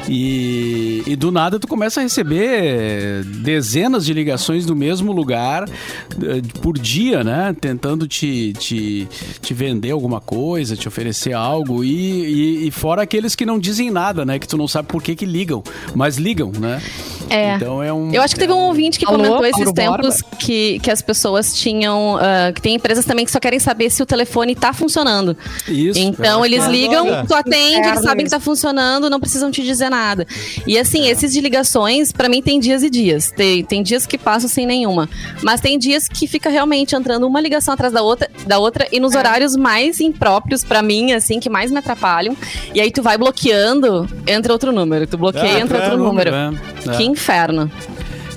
[0.08, 6.42] E, e, do nada tu começa a receber dezenas de ligações do mesmo lugar eh,
[6.60, 7.54] por dia, né?
[7.60, 9.08] Tentando te, te,
[9.40, 11.84] te vender alguma coisa, te oferecer algo.
[11.84, 14.38] E, e, e, fora aqueles que não dizem nada, né?
[14.38, 15.62] Que tu não sabe por que, que ligam,
[15.94, 16.82] mas ligam, né?
[17.28, 17.54] É.
[17.54, 18.12] Então é um.
[18.12, 21.54] Eu acho que teve um ouvinte que Alô, comentou esses tempos que, que as pessoas
[21.54, 22.16] tinham.
[22.16, 25.36] Uh, que tem empresas também que só querem saber se o telefone tá funcionando.
[25.68, 25.98] Isso.
[25.98, 30.26] Então eles ligam, tu atende, eles sabem que tá funcionando, não precisam te dizer nada.
[30.66, 33.30] E assim, esses de ligações, para mim, tem dias e dias.
[33.30, 35.08] Tem, tem dias que passam sem nenhuma.
[35.42, 39.00] Mas tem dias que fica realmente entrando uma ligação atrás da outra, da outra e
[39.00, 39.18] nos é.
[39.18, 42.36] horários mais impróprios para mim, assim, que mais me atrapalham.
[42.74, 45.06] E aí tu vai bloqueando, entra outro número.
[45.06, 46.30] Tu bloqueia, é, entra outro número.
[46.34, 46.50] É,
[46.96, 47.70] que inferno.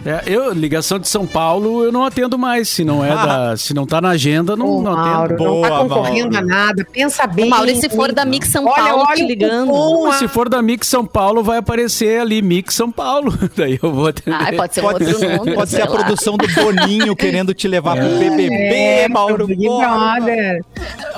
[0.06, 2.70] É, eu, ligação de São Paulo, eu não atendo mais.
[2.70, 5.44] Se não é da, se não tá na agenda, não, Ô, não Mauro, atendo.
[5.44, 6.38] Não tá concorrendo Mauro.
[6.38, 6.86] a nada.
[6.86, 7.50] Pensa bem.
[7.50, 10.14] Mauro, se for da Mix São olha, Paulo olha te ligando.
[10.14, 13.34] Se for da Mix São Paulo, vai aparecer ali Mix São Paulo.
[13.58, 14.38] Daí eu vou atender.
[14.40, 15.56] Ah, pode ser pode, outro nome.
[15.56, 19.48] Pode ser a produção do Boninho querendo te levar é, pro BBB, é, Mauro.
[19.48, 20.64] Big Brother.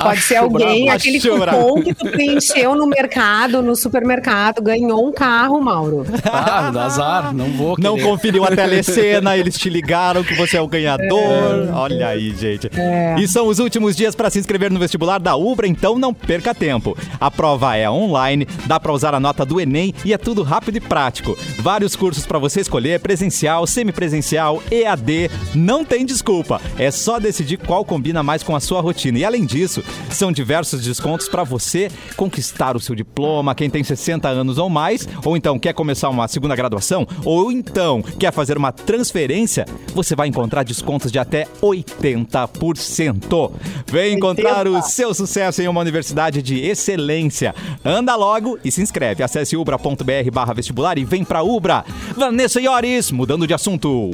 [0.02, 5.60] Pode ser alguém, aquele cupom que tu preencheu no mercado, no supermercado, ganhou um carro,
[5.60, 6.06] Mauro.
[6.24, 7.88] Ah, azar, não vou querer.
[7.88, 8.50] Não conferiu a
[8.84, 11.68] telecena, eles te ligaram que você é o ganhador.
[11.70, 11.72] É.
[11.74, 12.70] Olha aí, gente.
[12.76, 13.16] É.
[13.20, 16.54] E são os últimos dias para se inscrever no vestibular da Ubra, então não perca
[16.54, 16.98] tempo.
[17.20, 20.78] A prova é online, dá para usar a nota do Enem e é tudo rápido
[20.78, 21.38] e prático.
[21.60, 26.62] Vários cursos para você escolher, presencial, semipresencial, EAD, não tem desculpa.
[26.78, 29.20] É só decidir qual combina mais com a sua rotina.
[29.20, 34.28] E além disso, são diversos descontos para você conquistar o seu diploma, quem tem 60
[34.28, 38.67] anos ou mais, ou então quer começar uma segunda graduação, ou então quer fazer uma
[38.72, 43.52] transferência, você vai encontrar descontos de até 80%.
[43.88, 47.54] Vem encontrar o seu sucesso em uma universidade de excelência.
[47.84, 49.24] Anda logo e se inscreve.
[49.24, 51.86] Acesse ubra.br barra vestibular e vem pra Ubra.
[52.16, 54.12] Vanessa Iores, mudando de assunto.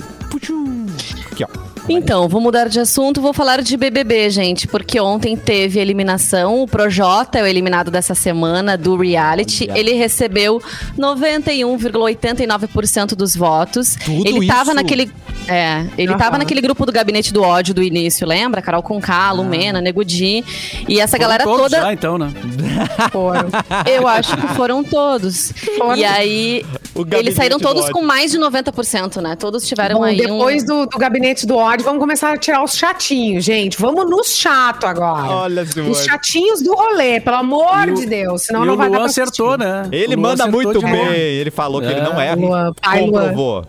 [1.34, 1.48] Aqui, ó.
[1.90, 6.62] Então, vou mudar de assunto, vou falar de BBB, gente, porque ontem teve eliminação.
[6.62, 9.70] O Projota é o eliminado dessa semana do reality.
[9.76, 10.62] Ele recebeu
[10.98, 13.96] 91,89% dos votos.
[13.96, 15.12] Tudo ele estava naquele
[15.48, 18.62] é, ele estava naquele grupo do gabinete do ódio do início, lembra?
[18.62, 19.82] Carol Conká, Lumena, ah.
[19.82, 20.44] Nego Di.
[20.88, 21.82] E essa foram galera toda.
[21.82, 22.32] Já, então, né?
[23.12, 23.50] Foram.
[23.92, 25.52] Eu acho que foram todos.
[25.78, 25.98] Foram.
[25.98, 26.66] E aí,
[27.12, 29.36] eles saíram todos com mais de 90%, né?
[29.36, 30.18] Todos tiveram Bom, aí.
[30.18, 30.68] Depois um...
[30.68, 33.80] do, do gabinete do ódio vamos começar a tirar os chatinhos, gente.
[33.80, 35.28] Vamos nos chato agora.
[35.28, 35.92] Olha, Simone.
[35.92, 38.44] Os chatinhos do rolê, pelo amor de Deus.
[38.44, 39.88] Senão não vai Luan dar pra acertou, né?
[39.92, 41.16] Ele manda muito bem.
[41.16, 42.36] Ele falou que ele não é.
[42.36, 43.66] Luan, pai, Comprovou.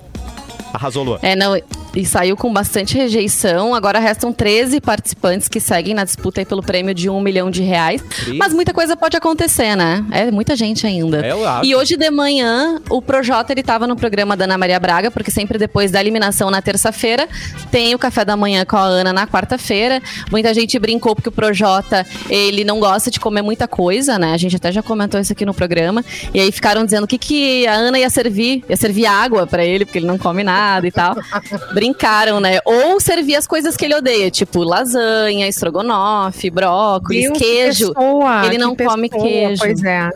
[0.72, 1.18] Arrasou, Luan.
[1.22, 1.56] É, não
[1.94, 3.74] e saiu com bastante rejeição.
[3.74, 7.62] Agora restam 13 participantes que seguem na disputa aí pelo prêmio de um milhão de
[7.62, 8.02] reais.
[8.36, 10.04] Mas muita coisa pode acontecer, né?
[10.10, 11.24] É muita gente ainda.
[11.24, 11.64] É, eu acho.
[11.64, 15.30] E hoje de manhã, o Projota, ele tava no programa da Ana Maria Braga, porque
[15.30, 17.28] sempre depois da eliminação na terça-feira,
[17.70, 20.02] tem o café da manhã com a Ana na quarta-feira.
[20.30, 24.32] Muita gente brincou porque o Projota, ele não gosta de comer muita coisa, né?
[24.32, 26.04] A gente até já comentou isso aqui no programa.
[26.32, 28.64] E aí ficaram dizendo o que, que a Ana ia servir.
[28.68, 31.14] Ia servir água para ele, porque ele não come nada e tal
[31.84, 32.60] brincaram, né?
[32.64, 37.94] Ou servir as coisas que ele odeia, tipo lasanha, estrogonofe, brócolis, Deus, queijo.
[37.94, 39.62] Pessoa, ele não come pessoa, queijo.
[39.62, 40.10] Pois é.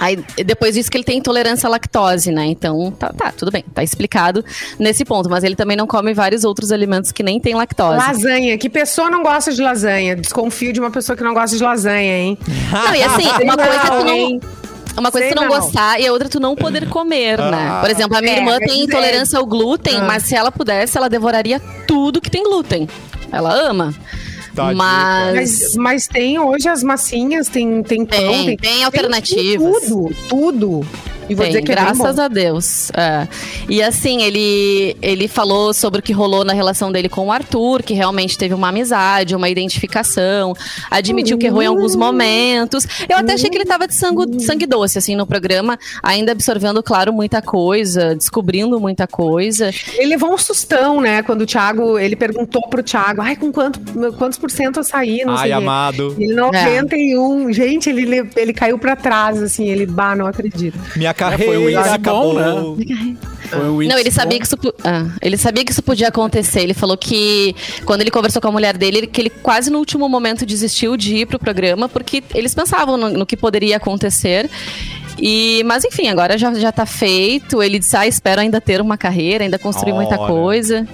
[0.00, 2.46] Aí, depois disso que ele tem intolerância à lactose, né?
[2.46, 4.42] Então, tá, tá, tudo bem, tá explicado
[4.78, 5.28] nesse ponto.
[5.28, 7.98] Mas ele também não come vários outros alimentos que nem tem lactose.
[7.98, 8.56] Lasanha.
[8.56, 10.16] Que pessoa não gosta de lasanha?
[10.16, 12.38] Desconfio de uma pessoa que não gosta de lasanha, hein?
[12.72, 14.40] Não, e assim, uma coisa é tu não...
[15.00, 17.44] Uma coisa é tu não, não, gostar e a outra tu não poder comer, né?
[17.44, 17.80] ah, né?
[17.80, 20.04] Por exemplo, a minha é, irmã tem intolerância ao glúten, ah.
[20.04, 22.88] mas se ela pudesse, ela devoraria tudo que tem glúten.
[23.32, 23.94] Ela ama.
[24.54, 24.76] Mas...
[24.76, 25.76] mas...
[25.76, 26.06] mas.
[26.06, 29.80] tem hoje as massinhas, tem, tem pão, tem, tem, tem alternativas.
[29.80, 30.86] Tem tudo, tudo.
[31.30, 32.90] E vou Tem, dizer que é graças é a Deus.
[32.90, 33.28] É.
[33.68, 37.84] E assim, ele, ele falou sobre o que rolou na relação dele com o Arthur,
[37.84, 40.54] que realmente teve uma amizade, uma identificação,
[40.90, 42.84] admitiu que errou em alguns momentos.
[43.08, 46.82] Eu até achei que ele tava de sangue, sangue doce, assim, no programa, ainda absorvendo,
[46.82, 49.70] claro, muita coisa, descobrindo muita coisa.
[49.94, 51.22] Ele levou um sustão, né?
[51.22, 53.80] Quando o Thiago, ele perguntou pro Thiago, ai, com quanto,
[54.18, 55.24] quantos por cento eu saí?
[55.24, 56.16] Não ai, sei amado.
[56.18, 57.50] Ele 91.
[57.50, 57.52] É.
[57.52, 60.76] Gente, ele, ele caiu pra trás, assim, ele, bah, não acredito.
[60.96, 63.16] Minha carreira É, foi um índice bom, né?
[63.50, 64.40] Foi um Não, ele sabia bom.
[64.40, 66.60] que isso, ah, ele sabia que isso podia acontecer.
[66.60, 67.54] Ele falou que
[67.84, 70.96] quando ele conversou com a mulher dele, ele- que ele quase no último momento desistiu
[70.96, 74.48] de ir pro programa porque eles pensavam no, no que poderia acontecer.
[75.18, 77.62] E, mas enfim, agora já, já tá feito.
[77.62, 80.86] Ele disse: Ah, espero ainda ter uma carreira, ainda construir muita coisa.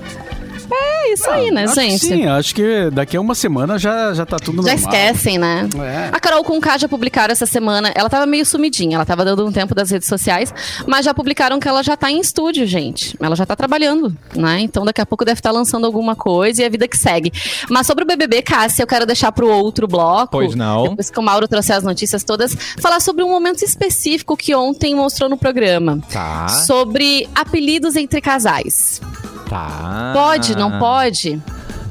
[1.07, 1.99] É isso aí, né, Acho gente?
[1.99, 4.93] sim, acho que daqui a uma semana já, já tá tudo Já normal.
[4.93, 5.69] esquecem, né?
[5.79, 6.11] É.
[6.13, 7.93] A Carol Conká já publicaram essa semana.
[7.95, 10.53] Ela tava meio sumidinha, ela tava dando um tempo das redes sociais,
[10.87, 13.17] mas já publicaram que ela já tá em estúdio, gente.
[13.21, 14.61] Ela já tá trabalhando, né?
[14.61, 17.33] Então daqui a pouco deve estar lançando alguma coisa e a vida que segue.
[17.71, 20.33] Mas sobre o BBB, Cássia, eu quero deixar pro outro bloco.
[20.33, 20.89] Pois não.
[20.91, 24.95] Depois que o Mauro trouxe as notícias todas, falar sobre um momento específico que ontem
[24.95, 26.01] mostrou no programa.
[26.11, 29.01] Tá, Sobre apelidos entre casais.
[29.49, 30.13] Tá.
[30.13, 31.41] Pode, não pode?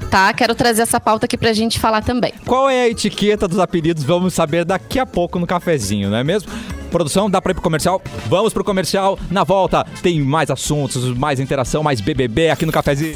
[0.10, 2.34] Tá, quero trazer essa pauta aqui pra gente falar também.
[2.46, 4.04] Qual é a etiqueta dos apelidos?
[4.04, 6.50] Vamos saber daqui a pouco no cafezinho, não é mesmo?
[6.92, 8.02] Produção, dá pra ir pro comercial?
[8.28, 9.20] Vamos pro comercial.
[9.30, 13.16] Na volta tem mais assuntos, mais interação, mais BBB aqui no cafezinho.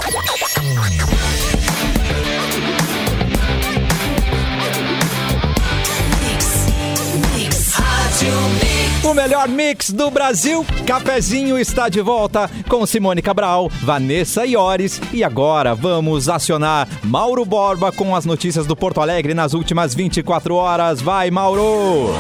[9.02, 15.24] O melhor mix do Brasil, Cafezinho está de volta com Simone Cabral, Vanessa Iores e
[15.24, 21.02] agora vamos acionar Mauro Borba com as notícias do Porto Alegre nas últimas 24 horas.
[21.02, 22.14] Vai, Mauro!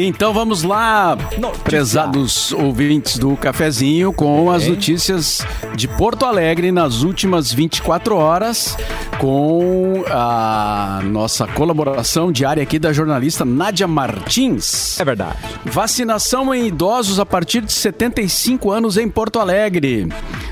[0.00, 1.64] Então vamos lá, Notícia.
[1.64, 8.76] prezados ouvintes do cafezinho, com as notícias de Porto Alegre nas últimas 24 horas,
[9.18, 15.00] com a nossa colaboração diária aqui da jornalista Nádia Martins.
[15.00, 15.36] É verdade.
[15.64, 20.06] Vacinação em idosos a partir de 75 anos em Porto Alegre.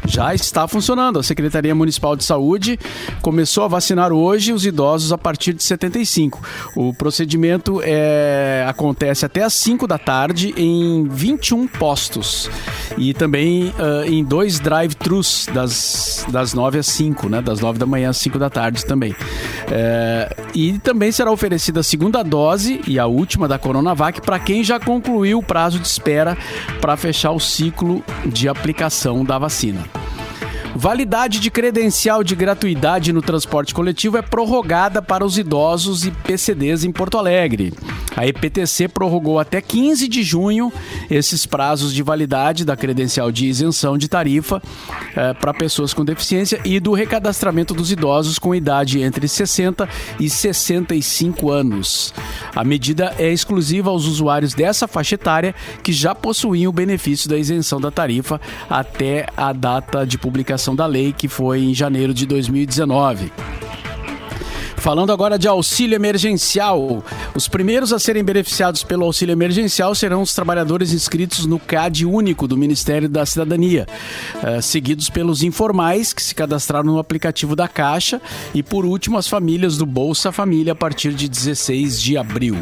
[0.08, 1.20] Já está funcionando.
[1.20, 2.78] A Secretaria Municipal de Saúde
[3.22, 6.40] começou a vacinar hoje os idosos a partir de 75.
[6.74, 12.50] O procedimento é, acontece até às 5 da tarde em 21 postos.
[12.96, 17.42] E também ah, em dois drive-thrus das, das 9 às 5, né?
[17.42, 19.14] Das 9 da manhã às 5 da tarde também.
[19.70, 24.62] É, e também será oferecida a segunda dose e a última da Coronavac para quem
[24.62, 26.36] já concluiu o prazo de espera
[26.80, 29.84] para fechar o ciclo de aplicação da vacina.
[30.76, 36.84] Validade de credencial de gratuidade no transporte coletivo é prorrogada para os idosos e PCDs
[36.84, 37.72] em Porto Alegre.
[38.14, 40.70] A EPTC prorrogou até 15 de junho
[41.10, 44.62] esses prazos de validade da credencial de isenção de tarifa
[45.14, 50.30] eh, para pessoas com deficiência e do recadastramento dos idosos com idade entre 60 e
[50.30, 52.14] 65 anos.
[52.54, 57.36] A medida é exclusiva aos usuários dessa faixa etária que já possuíam o benefício da
[57.36, 62.26] isenção da tarifa até a data de publicação da lei, que foi em janeiro de
[62.26, 63.30] 2019.
[64.86, 67.02] Falando agora de auxílio emergencial,
[67.34, 72.46] os primeiros a serem beneficiados pelo auxílio emergencial serão os trabalhadores inscritos no CAD único
[72.46, 73.84] do Ministério da Cidadania,
[74.44, 78.22] eh, seguidos pelos informais que se cadastraram no aplicativo da Caixa
[78.54, 82.56] e, por último, as famílias do Bolsa Família a partir de 16 de abril.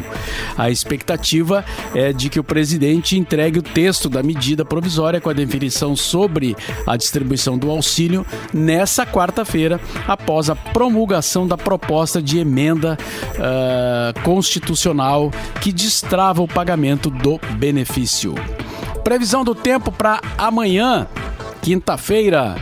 [0.57, 5.33] A expectativa é de que o presidente entregue o texto da medida provisória com a
[5.33, 6.57] definição sobre
[6.87, 12.97] a distribuição do auxílio nessa quarta-feira, após a promulgação da proposta de emenda
[13.39, 18.35] ah, constitucional que destrava o pagamento do benefício.
[19.03, 21.07] Previsão do tempo para amanhã.
[21.61, 22.55] Quinta-feira,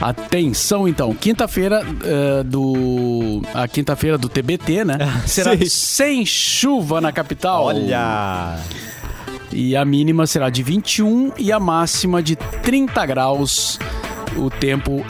[0.00, 4.96] atenção então, quinta-feira eh, do a quinta-feira do TBT, né?
[5.26, 5.66] Será Sim.
[5.66, 7.64] sem chuva na capital.
[7.64, 8.58] Olha!
[9.52, 13.78] E a mínima será de 21 e a máxima de 30 graus.
[14.36, 15.04] O tempo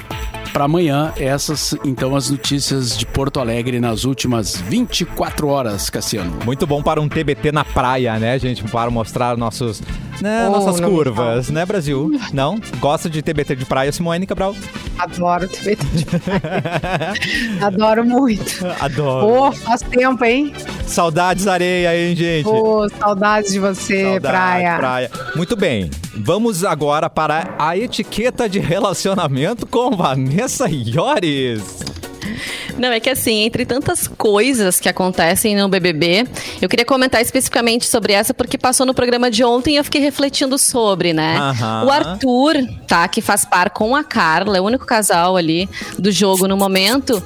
[0.56, 1.12] para amanhã.
[1.18, 6.32] Essas, então, as notícias de Porto Alegre nas últimas 24 horas, Cassiano.
[6.46, 8.64] Muito bom para um TBT na praia, né, gente?
[8.64, 9.82] Para mostrar nossos,
[10.18, 12.10] né, Oh, nossas curvas, né, Brasil?
[12.32, 12.58] Não?
[12.80, 14.56] Gosta de TBT de praia, Simone Cabral?
[14.98, 17.12] Adoro TBT de praia.
[17.60, 18.66] Adoro muito.
[18.80, 19.26] Adoro.
[19.26, 20.54] Pô, faz tempo, hein?
[20.86, 22.44] Saudades areia, hein, gente?
[22.44, 24.76] Pô, saudades de você, Saudades, praia.
[24.78, 25.10] praia.
[25.34, 25.90] Muito bem.
[26.18, 31.62] Vamos agora para a etiqueta de relacionamento com Vanessa Iores.
[32.78, 36.26] Não, é que assim, entre tantas coisas que acontecem no BBB,
[36.60, 40.00] eu queria comentar especificamente sobre essa porque passou no programa de ontem e eu fiquei
[40.00, 41.38] refletindo sobre, né?
[41.38, 41.84] Aham.
[41.86, 42.54] O Arthur,
[42.86, 46.56] tá, que faz par com a Carla, é o único casal ali do jogo no
[46.56, 47.22] momento.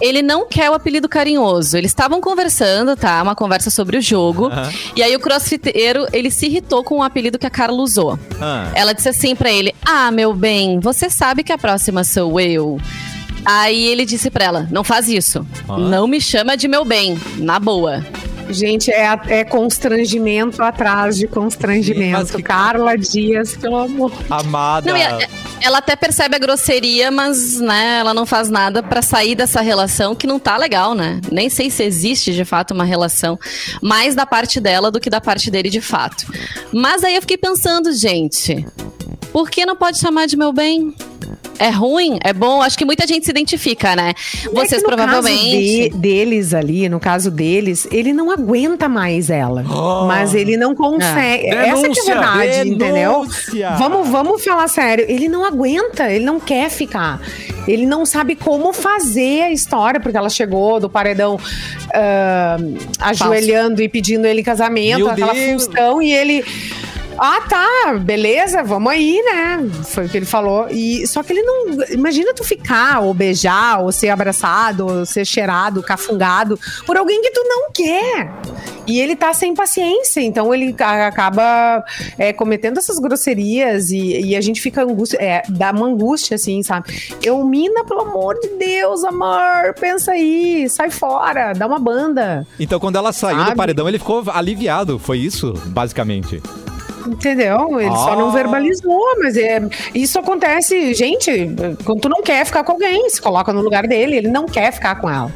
[0.00, 1.76] Ele não quer o apelido carinhoso.
[1.76, 3.22] Eles estavam conversando, tá?
[3.22, 4.46] Uma conversa sobre o jogo.
[4.46, 4.70] Aham.
[4.96, 8.18] E aí o crossfiteiro, ele se irritou com o apelido que a Carla usou.
[8.40, 8.70] Ah.
[8.74, 12.80] Ela disse assim pra ele: Ah, meu bem, você sabe que a próxima sou eu.
[13.44, 15.46] Aí ele disse pra ela: Não faz isso.
[15.68, 15.78] Ah.
[15.78, 18.04] Não me chama de meu bem, na boa.
[18.52, 22.34] Gente, é, é constrangimento atrás de constrangimento.
[22.36, 24.12] Que- Carla Dias, pelo amor.
[24.28, 24.90] Amada.
[24.92, 25.18] Não, a-
[25.60, 30.14] ela até percebe a grosseria, mas né, ela não faz nada pra sair dessa relação
[30.14, 31.20] que não tá legal, né?
[31.30, 33.38] Nem sei se existe de fato uma relação
[33.82, 36.26] mais da parte dela do que da parte dele de fato.
[36.72, 38.64] Mas aí eu fiquei pensando, gente,
[39.32, 40.94] por que não pode chamar de meu bem?
[41.58, 42.18] É ruim?
[42.24, 42.62] É bom?
[42.62, 44.14] Acho que muita gente se identifica, né?
[44.50, 45.90] Vocês É que no provavelmente.
[45.90, 49.64] Caso de- deles ali, no caso deles, ele não aguenta mais ela.
[50.06, 51.46] Mas ele não consegue.
[51.46, 52.04] Essa que é a Denúncia!
[52.14, 53.12] verdade, entendeu?
[53.12, 53.70] Denúncia!
[53.78, 55.04] Vamos, vamos falar sério.
[55.08, 57.20] Ele não aguenta, ele não quer ficar.
[57.68, 61.38] Ele não sabe como fazer a história, porque ela chegou do paredão
[61.94, 62.56] ah,
[63.00, 65.64] ajoelhando e pedindo ele casamento, Meu aquela Deus!
[65.66, 66.44] função, e ele.
[67.22, 69.70] Ah, tá, beleza, vamos aí, né?
[69.84, 70.68] Foi o que ele falou.
[70.70, 71.66] E só que ele não.
[71.90, 77.30] Imagina tu ficar, ou beijar, ou ser abraçado, ou ser cheirado, cafungado por alguém que
[77.30, 78.32] tu não quer.
[78.86, 81.84] E ele tá sem paciência, então ele acaba
[82.16, 86.62] é, cometendo essas grosserias e, e a gente fica angústia, é, dá uma angústia, assim,
[86.62, 87.14] sabe?
[87.22, 92.46] Eu, mina, pelo amor de Deus, amor, pensa aí, sai fora, dá uma banda.
[92.58, 93.56] Então, quando ela saiu do Sabe?
[93.56, 94.98] paredão, ele ficou aliviado.
[94.98, 96.42] Foi isso, basicamente.
[97.06, 97.80] Entendeu?
[97.80, 98.16] Ele só Ah.
[98.16, 99.60] não verbalizou, mas é,
[99.94, 101.50] isso acontece, gente,
[101.84, 104.72] quando tu não quer ficar com alguém, se coloca no lugar dele, ele não quer
[104.72, 105.30] ficar com ela.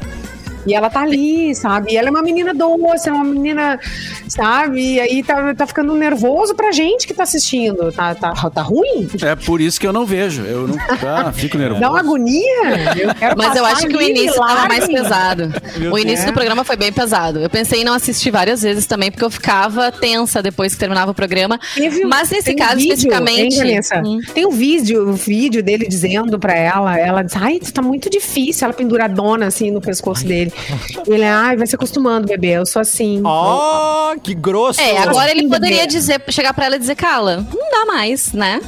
[0.65, 1.93] E ela tá ali, sabe?
[1.93, 3.79] E ela é uma menina doce, é uma menina,
[4.27, 4.95] sabe?
[4.95, 7.91] E aí tá, tá ficando nervoso pra gente que tá assistindo.
[7.91, 9.07] Tá, tá, tá ruim?
[9.21, 10.43] É por isso que eu não vejo.
[10.43, 11.81] Eu não ah, fico nervoso.
[11.81, 12.95] Dá uma agonia?
[12.97, 15.53] Eu quero Mas eu acho que o início tava mais pesado.
[15.91, 17.39] O início do programa foi bem pesado.
[17.39, 21.11] Eu pensei em não assistir várias vezes também, porque eu ficava tensa depois que terminava
[21.11, 21.59] o programa.
[21.75, 23.61] Teve- Mas nesse tem um caso, vídeo, especificamente.
[23.61, 23.79] hein?
[24.05, 24.19] Hum.
[24.33, 28.09] Tem um vídeo, o vídeo dele dizendo pra ela, ela diz, ai, tu tá muito
[28.09, 30.51] difícil, ela penduradona assim no pescoço dele.
[31.07, 33.21] Ele, ai, vai se acostumando, bebê, eu sou assim.
[33.23, 34.79] Ó, que grosso!
[34.81, 35.87] É, agora ele poderia bebê.
[35.87, 38.59] dizer, chegar pra ela e dizer, Cala, não dá mais, né?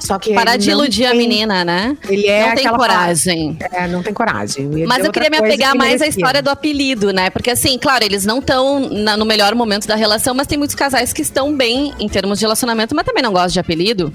[0.00, 1.96] Só que Parar ele de iludir a tem- menina, né?
[2.08, 3.56] Ele é não tem aquela coragem.
[3.72, 4.66] É, não tem coragem.
[4.84, 7.30] Mas dizer eu queria me apegar que mais à história do apelido, né?
[7.30, 11.12] Porque assim, claro, eles não estão no melhor momento da relação, mas tem muitos casais
[11.12, 14.12] que estão bem em termos de relacionamento, mas também não gostam de apelido.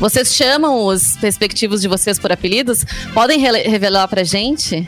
[0.00, 2.84] Vocês chamam os perspectivos de vocês por apelidos?
[3.14, 4.84] Podem rele- revelar pra gente?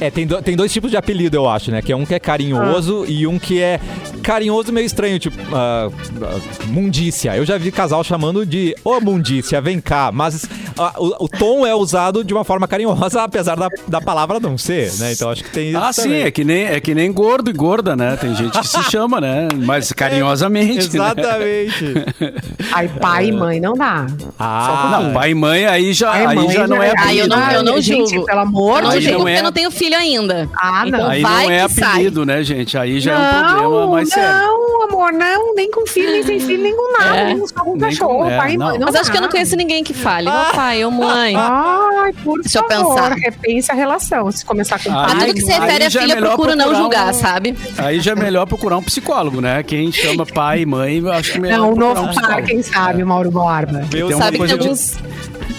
[0.00, 1.82] É, tem, do- tem dois tipos de apelido, eu acho, né?
[1.82, 3.80] Que é um que é carinhoso e um que é
[4.22, 5.88] carinhoso meio estranho, tipo, ah,
[6.22, 7.36] ah, mundícia.
[7.36, 10.10] Eu já vi casal chamando de ô mundícia, vem cá.
[10.12, 10.46] Mas
[10.78, 14.56] ah, o, o tom é usado de uma forma carinhosa, apesar da, da palavra não
[14.56, 15.12] ser, né?
[15.12, 16.22] Então acho que tem isso Ah, sim, também.
[16.22, 18.16] é que, nem, é que nem gordo e gorda, né?
[18.20, 19.48] Tem gente que se chama, né?
[19.64, 20.74] Mas carinhosamente.
[20.76, 20.82] né?
[20.84, 21.84] Exatamente.
[22.72, 24.06] Ai, pai e mãe não dá.
[24.38, 27.28] Ah, Não, pai e mãe aí já, Pai aí mãe já não é Ah, eu
[27.28, 27.56] não- né?
[27.56, 28.26] eu não Gente, julgo.
[28.26, 30.48] pelo amor Aí de porque é- eu não tenho filho ainda.
[30.60, 30.88] Ah, não.
[30.98, 31.90] Então Aí vai não é que sai.
[31.92, 32.76] apelido, né, gente?
[32.78, 34.38] Aí já é um não, problema mais sério.
[34.46, 37.24] não, amor, não, nem com filho, nem sem filho, nem com nada, É.
[37.34, 38.66] nem só com cachorro, com- é, pai não.
[38.66, 38.78] mãe.
[38.78, 40.28] Não Mas acho que eu não conheço ninguém que fale.
[40.28, 41.34] Ô pai, ô mãe.
[41.36, 43.12] Ai, por Deixa eu favor, pensar.
[43.14, 44.30] repense a relação.
[44.30, 46.56] Se começar com Ah, A pai, tudo que se refere a é filha, melhor procuro
[46.56, 47.56] não julgar, um- sabe?
[47.76, 49.62] Aí já é melhor procurar um psicólogo, né?
[49.62, 52.42] Quem chama pai e mãe, eu acho que é melhor não, o novo um pai,
[52.42, 53.82] quem sabe, Mauro Borba.
[54.16, 54.74] Sabe que tem.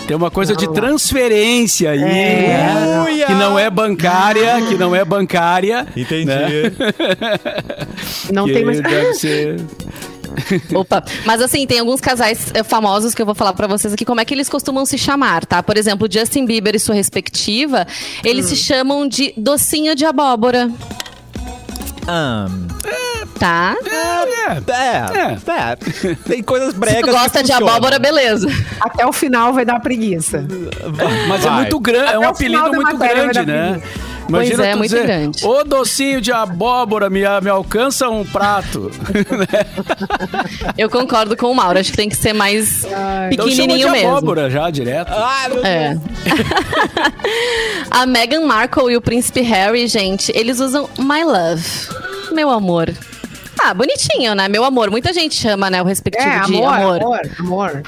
[0.10, 3.04] Tem uma coisa de transferência aí, né?
[3.04, 3.28] Uia!
[3.28, 5.86] Que não é bancária, que não é bancária.
[5.95, 6.26] Entendi.
[6.26, 6.41] né?
[8.34, 8.82] Não que tem mais.
[8.82, 9.62] deve ser...
[10.74, 11.04] Opa.
[11.28, 14.19] Mas assim, tem alguns casais eh, famosos que eu vou falar pra vocês aqui como
[14.19, 15.62] é que eles costumam se chamar, tá?
[15.62, 17.86] Por exemplo, Justin Bieber e sua respectiva,
[18.24, 18.50] eles Hum.
[18.50, 20.72] se chamam de docinho de abóbora,
[22.08, 22.48] Ah,
[23.39, 23.75] tá?
[23.86, 24.19] É.
[25.17, 26.15] é, é.
[26.28, 28.47] Tem coisas Se bregas tu gosta que de abóbora, beleza.
[28.82, 30.45] Até o final vai dar preguiça.
[31.28, 33.71] Mas é muito grande, é um apelido muito grande, né?
[33.71, 34.10] preguiça.
[34.30, 35.45] Pois é, tu muito dizer, grande.
[35.45, 38.91] Ô docinho de abóbora, me, me alcança um prato.
[40.78, 43.91] Eu concordo com o Mauro, acho que tem que ser mais Então chama pequenininho de
[43.91, 44.10] mesmo.
[44.10, 45.12] abóbora já, direto.
[45.12, 45.97] Ah, meu É.
[47.89, 51.65] A Meghan Markle e o príncipe Harry, gente, eles usam My Love.
[52.32, 52.93] Meu amor.
[53.63, 54.48] Ah, bonitinho, né?
[54.48, 54.89] Meu amor.
[54.89, 55.82] Muita gente chama, né?
[55.82, 57.02] O respectivo É, de amor, amor.
[57.02, 57.84] amor, amor.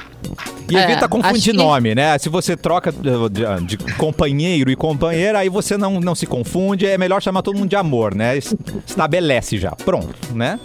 [0.70, 2.18] E É, evita confundir acho que- nome, né?
[2.18, 6.86] Se você troca de, de- de companheiro e companheira, aí você não, não se confunde.
[6.86, 8.38] É melhor chamar todo mundo de amor, né?
[8.38, 8.56] Es-
[8.88, 9.72] Estabelece já.
[9.72, 10.60] Pronto, né?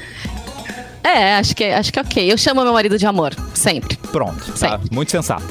[1.02, 2.32] É, acho que, acho que é ok.
[2.32, 3.96] Eu chamo meu marido de amor, sempre.
[4.10, 4.44] Pronto.
[4.52, 4.56] Tá?
[4.56, 4.88] Sempre.
[4.92, 5.44] Muito sensato.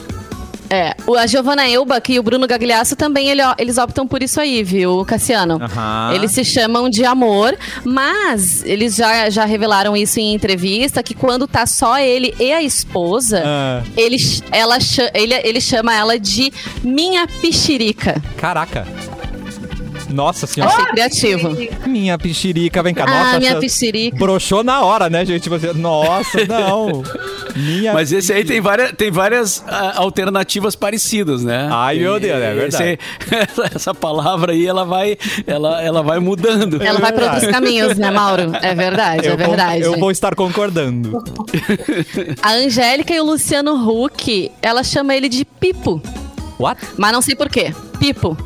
[0.70, 4.40] É, o- a Giovanna Elbach e o Bruno Gagliasso também, ele- eles optam por isso
[4.42, 5.60] aí, viu, Cassiano?
[5.62, 6.12] Aham.
[6.14, 11.48] Eles se chamam de amor, mas eles já, já revelaram isso em entrevista, que quando
[11.48, 13.84] tá só ele e a esposa, Ah.
[13.96, 14.18] ele,
[14.52, 14.78] ela,
[15.14, 16.52] ele, ele chama ela de
[16.84, 18.22] minha pichirica.
[18.38, 18.88] Caraca.
[20.10, 20.72] Nossa senhora.
[20.74, 21.58] Achei criativo.
[21.88, 23.06] Minha pichirica, vem cá.
[23.08, 24.18] Ah, Nossa, minha pichirica.
[24.18, 25.50] Broxou na hora, né, gente?
[25.50, 27.04] Você, nossa, não.
[27.56, 31.70] Minha Mas esse aí tem várias, tem várias ah, alternativas parecidas, né?
[31.72, 32.84] Ai, meu Deus, é verdade.
[32.84, 32.98] Aí-
[33.74, 36.82] essa palavra aí, ela vai, ela, ela vai mudando.
[36.84, 38.52] Ela vai para outros caminhos, né, Mauro?
[38.62, 39.82] É verdade, eu é vou- verdade.
[39.82, 41.24] eu vou estar concordando.
[42.42, 46.02] A Angélica e o Luciano Huck, ela chama ele de Pipo.
[46.60, 46.82] What?
[46.98, 47.74] Mas não sei por quê.
[48.00, 48.38] Pipo.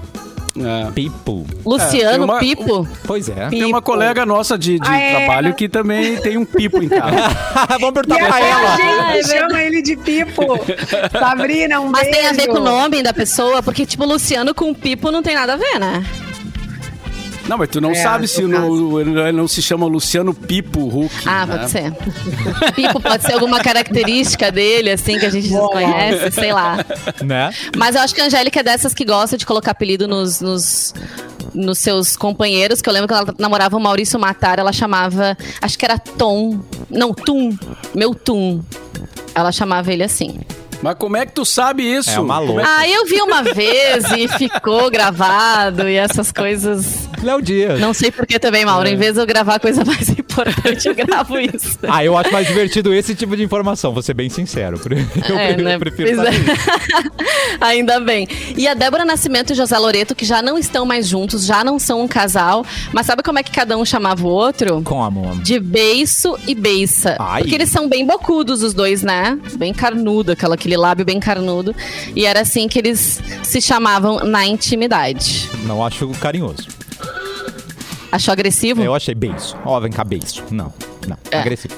[0.65, 0.85] É.
[0.91, 1.45] People.
[1.65, 2.87] Luciano tem uma- Pipo.
[3.05, 3.47] Pois é.
[3.49, 5.15] Tem uma colega nossa de, de Ah, é?
[5.17, 7.15] trabalho que também tem um pipo em casa.
[7.79, 8.75] Vamos perguntar pra a ela.
[8.75, 10.43] Ah, é gente chama ele de Pipo.
[11.17, 12.17] Sabrina, um Mas beijo.
[12.17, 15.35] tem a ver com o nome da pessoa, porque, tipo, Luciano com Pipo não tem
[15.35, 16.05] nada a ver, né?
[17.49, 21.11] Não, mas tu não É, sabe se no ele não se chama Luciano Pipo Huck.
[21.25, 21.57] Ah, né?
[21.57, 21.93] pode ser.
[22.75, 26.77] Pipo pode ser alguma característica dele, assim, que a gente desconhece, sei lá.
[27.23, 27.51] Né?
[27.75, 30.93] Mas eu acho que a Angélica é dessas que gosta de colocar apelido nos, nos,
[31.55, 35.75] nos seus companheiros, que eu lembro que ela namorava o Maurício Matar, ela chamava, acho
[35.75, 37.57] que era Tom, não, Tum,
[37.95, 38.61] meu Tum.
[39.33, 40.39] Ela chamava ele assim.
[40.81, 42.09] Mas como é que tu sabe isso?
[42.09, 42.63] É uma louca.
[42.65, 47.09] Ah, eu vi uma vez e ficou gravado e essas coisas.
[47.21, 47.79] Léo Dias.
[47.81, 48.87] Não sei por que também, Mauro.
[48.87, 48.91] É.
[48.91, 51.77] Em vez de eu gravar coisa mais importante, eu gravo isso.
[51.83, 54.79] Ah, eu acho mais divertido esse tipo de informação, vou ser bem sincero.
[55.29, 55.77] Eu, É, eu né?
[55.77, 56.51] prefiro Pois saber.
[56.51, 57.57] é.
[57.59, 58.27] Ainda bem.
[58.55, 61.77] E a Débora Nascimento e José Loreto, que já não estão mais juntos, já não
[61.77, 62.65] são um casal.
[62.93, 64.81] Mas sabe como é que cada um chamava o outro?
[64.83, 65.35] Como?
[65.41, 67.17] De beiço e beiça.
[67.19, 67.41] Ai.
[67.41, 69.37] Porque eles são bem bocudos, os dois, né?
[69.55, 71.75] Bem carnudo, aquela, aquele lábio bem carnudo.
[72.15, 75.49] E era assim que eles se chamavam na intimidade.
[75.63, 76.67] Não acho carinhoso.
[78.11, 78.81] Achou agressivo?
[78.81, 79.55] Eu achei beijo.
[79.65, 80.43] Ó, vem cá, beijo.
[80.51, 80.71] Não,
[81.07, 81.17] não.
[81.31, 81.37] É.
[81.39, 81.73] Agressivo.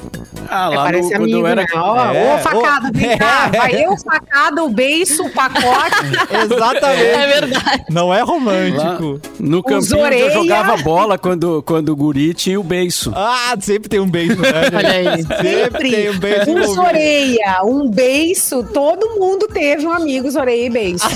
[0.50, 1.62] Ah, É, lá parece no, quando amigo, eu era...
[1.62, 1.68] né?
[1.76, 2.92] Ó, É, ô, facada, ô.
[2.94, 3.50] vem cá.
[3.56, 5.96] Vai eu, facada, o beiço, o pacote.
[6.44, 7.04] Exatamente.
[7.06, 7.84] É verdade.
[7.90, 9.22] Não é Lá romântico.
[9.40, 13.12] no Os campinho eu jogava bola quando, quando o guri tinha o beiço.
[13.16, 14.50] Ah, sempre tem um beijo, né?
[14.76, 15.24] Olha aí.
[15.24, 16.64] Sempre tem um beijo Um.
[16.74, 18.64] Zoreia, um beiço.
[18.74, 21.08] Todo mundo teve um amigo Zoreia e beiço.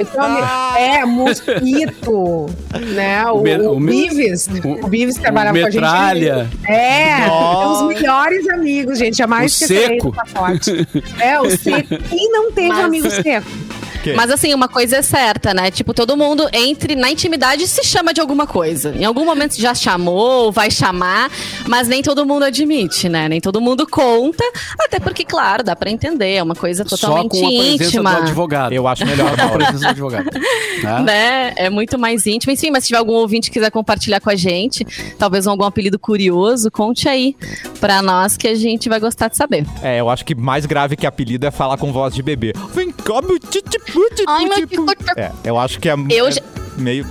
[0.00, 0.24] Então,
[0.76, 2.46] é, mosquito,
[2.94, 3.24] né?
[3.26, 3.42] O, O
[3.72, 4.48] o o Bives.
[4.64, 5.80] o- O Bives o trabalhava com a gente.
[5.80, 6.50] metralha.
[6.66, 7.41] É, Nossa.
[7.42, 9.16] São os melhores amigos, gente.
[9.16, 10.14] Jamais O esquecerei seco.
[11.20, 11.88] É, o seco.
[12.08, 13.46] Quem não teve Mas- amigo seco?
[14.02, 14.14] Que?
[14.14, 15.70] Mas assim, uma coisa é certa, né?
[15.70, 18.94] Tipo, todo mundo entre na intimidade se chama de alguma coisa.
[18.96, 21.30] Em algum momento já chamou, vai chamar,
[21.68, 23.28] mas nem todo mundo admite, né?
[23.28, 24.44] Nem todo mundo conta,
[24.80, 28.14] até porque, claro, dá pra entender, é uma coisa Só totalmente com a presença íntima.
[28.14, 28.72] do advogado.
[28.72, 30.30] Eu acho melhor, Só com a presença do advogado.
[30.82, 31.02] Né?
[31.02, 31.52] Né?
[31.56, 32.52] É muito mais íntimo.
[32.52, 34.84] Enfim, mas se tiver algum ouvinte que quiser compartilhar com a gente,
[35.18, 37.36] talvez algum apelido curioso, conte aí
[37.80, 39.64] pra nós que a gente vai gostar de saber.
[39.82, 42.52] É, eu acho que mais grave que apelido é falar com voz de bebê.
[42.74, 43.91] Vem cá, meu titipu,
[44.28, 44.86] Ai, meu.
[45.16, 46.42] É, eu acho que é, Eu é já-
[46.76, 47.06] meio...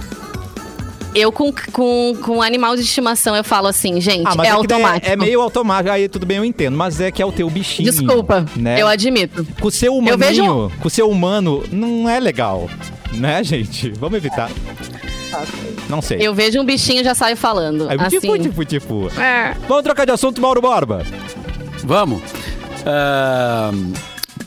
[1.14, 4.48] Eu, com, com, com animal de estimação, eu falo assim, gente, Ah, é é, daí
[4.50, 5.08] automático.
[5.08, 6.78] É, é meio automático, aí tudo bem, eu entendo.
[6.78, 7.92] Mas é que é o teu bichinho.
[7.92, 8.82] Desculpa, né?
[8.82, 9.46] eu admito.
[9.60, 12.70] Com o seu Eu vejo- com o seu humano, não é legal.
[13.12, 13.90] Né, gente?
[14.00, 14.50] Vamos evitar.
[15.90, 16.18] Não sei.
[16.22, 17.90] Eu vejo um bichinho e já saio falando.
[17.90, 18.20] Aí, assim.
[18.22, 19.12] tipo, tipo, tipo.
[19.20, 19.54] É.
[19.68, 21.06] Vamos trocar de assunto, Mauro Borba.
[21.84, 22.22] Vamos.
[22.86, 23.72] Ah,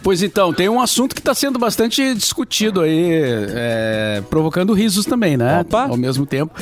[0.04, 3.10] pois então, tem um assunto que está sendo bastante discutido aí,
[3.50, 5.62] é, provocando risos também, né?
[5.62, 5.86] Opa.
[5.88, 6.52] Ao mesmo tempo,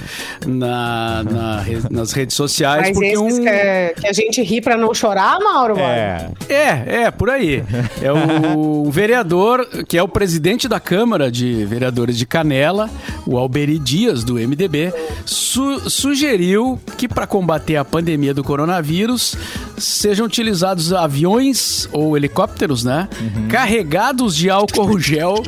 [0.46, 2.88] na, na nas redes sociais.
[2.88, 3.42] Mas porque um...
[3.42, 5.78] que, é- que a gente ri pra não chorar, Mauro?
[5.78, 6.30] É.
[6.48, 7.62] É, é, por aí.
[8.00, 12.88] É o vereador, que é o presidente da Câmara de Vereadores de Canela,
[13.26, 14.92] o Alberi Dias, do MDB,
[15.26, 19.36] su- sugeriu que para combater a pandemia do coronavírus
[19.82, 23.08] sejam utilizados aviões ou helicópteros, né?
[23.50, 25.42] Carregados de álcool gel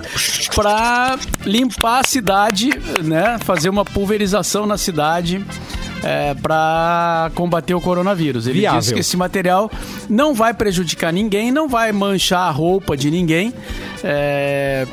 [0.54, 2.70] para limpar a cidade,
[3.02, 3.38] né?
[3.44, 5.44] Fazer uma pulverização na cidade.
[6.42, 8.46] para combater o coronavírus.
[8.46, 8.78] Ele Viável.
[8.78, 9.70] disse que esse material
[10.06, 13.54] não vai prejudicar ninguém, não vai manchar a roupa de ninguém.
[14.02, 14.86] É,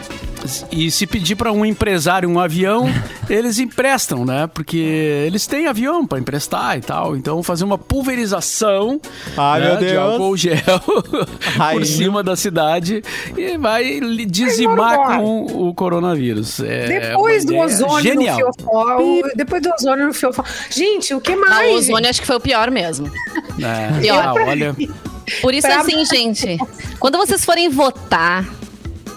[0.72, 2.90] E se pedir para um empresário um avião,
[3.30, 4.48] eles emprestam, né?
[4.54, 7.16] Porque eles têm avião para emprestar e tal.
[7.16, 9.00] Então, fazer uma pulverização
[9.38, 10.56] Ai, né, meu de álcool gel
[11.60, 11.76] Ai.
[11.76, 13.04] por cima da cidade
[13.38, 16.60] e vai dizimar Ai, com o coronavírus.
[16.60, 18.38] É Depois do ozônio genial.
[18.40, 18.98] no fiofó.
[19.36, 20.44] Depois do ozônio no fiofó.
[20.70, 21.72] Gente, o que Não, mais?
[21.72, 23.12] o ozônio acho que foi o pior mesmo.
[23.60, 24.24] É, Pior.
[24.24, 24.76] ah, olha,
[25.42, 26.58] Por isso, Pra- assim, gente,
[27.00, 28.46] quando vocês forem votar,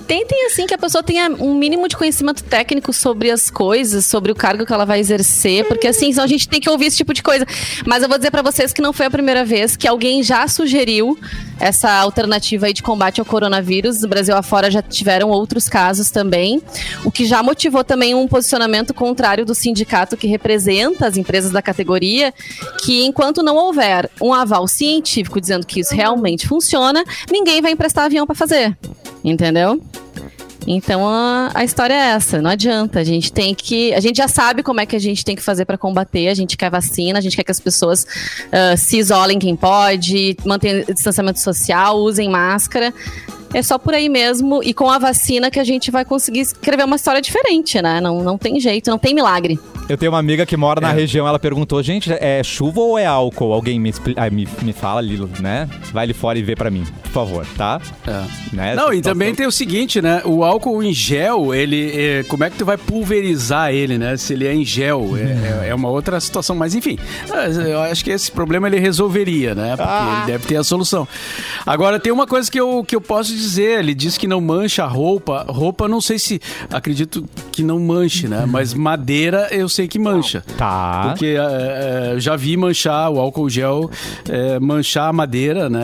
[0.06, 4.30] tentem assim que a pessoa tenha um mínimo de conhecimento técnico sobre as coisas, sobre
[4.30, 7.12] o cargo que ela vai exercer, porque assim, a gente tem que ouvir esse tipo
[7.12, 7.46] de coisa.
[7.86, 10.46] Mas eu vou dizer para vocês que não foi a primeira vez que alguém já
[10.46, 11.18] sugeriu
[11.58, 14.02] essa alternativa aí de combate ao coronavírus.
[14.02, 16.62] No Brasil afora já tiveram outros casos também,
[17.04, 21.62] o que já motivou também um posicionamento contrário do sindicato que representa as empresas da
[21.62, 22.32] categoria,
[22.82, 28.04] que enquanto não houver um aval científico dizendo que isso realmente funciona, ninguém vai emprestar
[28.04, 28.76] avião para fazer.
[29.24, 29.80] Entendeu?
[30.66, 33.00] Então a, a, história é essa, não adianta.
[33.00, 33.92] A gente tem que.
[33.94, 36.28] A gente já sabe como é que a gente tem que fazer para combater.
[36.28, 40.36] A gente quer vacina, a gente quer que as pessoas uh, se isolem quem pode,
[40.44, 42.92] mantenham distanciamento social, usem máscara
[43.54, 44.62] é só por aí mesmo.
[44.62, 48.00] E com a vacina que a gente vai conseguir escrever uma história diferente, né?
[48.00, 49.58] Não, não tem jeito, não tem milagre.
[49.88, 50.82] Eu tenho uma amiga que mora é.
[50.82, 53.52] na região, ela perguntou, gente, é chuva ou é álcool?
[53.52, 55.68] Alguém me, ah, me, me fala ali, né?
[55.92, 57.80] Vai ali fora e vê pra mim, por favor, tá?
[58.06, 58.54] É.
[58.54, 58.74] Né?
[58.74, 60.22] Não, e também tem o seguinte, né?
[60.24, 61.92] O álcool em gel, ele.
[61.94, 64.16] É, como é que tu vai pulverizar ele, né?
[64.16, 65.16] Se ele é em gel.
[65.16, 66.56] É, é, é uma outra situação.
[66.56, 66.98] Mas enfim,
[67.68, 69.76] eu acho que esse problema ele resolveria, né?
[69.76, 70.18] Porque ah.
[70.18, 71.06] ele deve ter a solução.
[71.64, 74.40] Agora, tem uma coisa que eu, que eu posso dizer dizer, ele diz que não
[74.40, 75.44] mancha a roupa.
[75.48, 76.40] Roupa, não sei se.
[76.70, 78.44] Acredito que não manche, né?
[78.46, 80.42] Mas madeira eu sei que mancha.
[80.56, 81.08] Tá.
[81.08, 83.90] Porque é, já vi manchar o álcool gel,
[84.28, 85.82] é, manchar a madeira, né?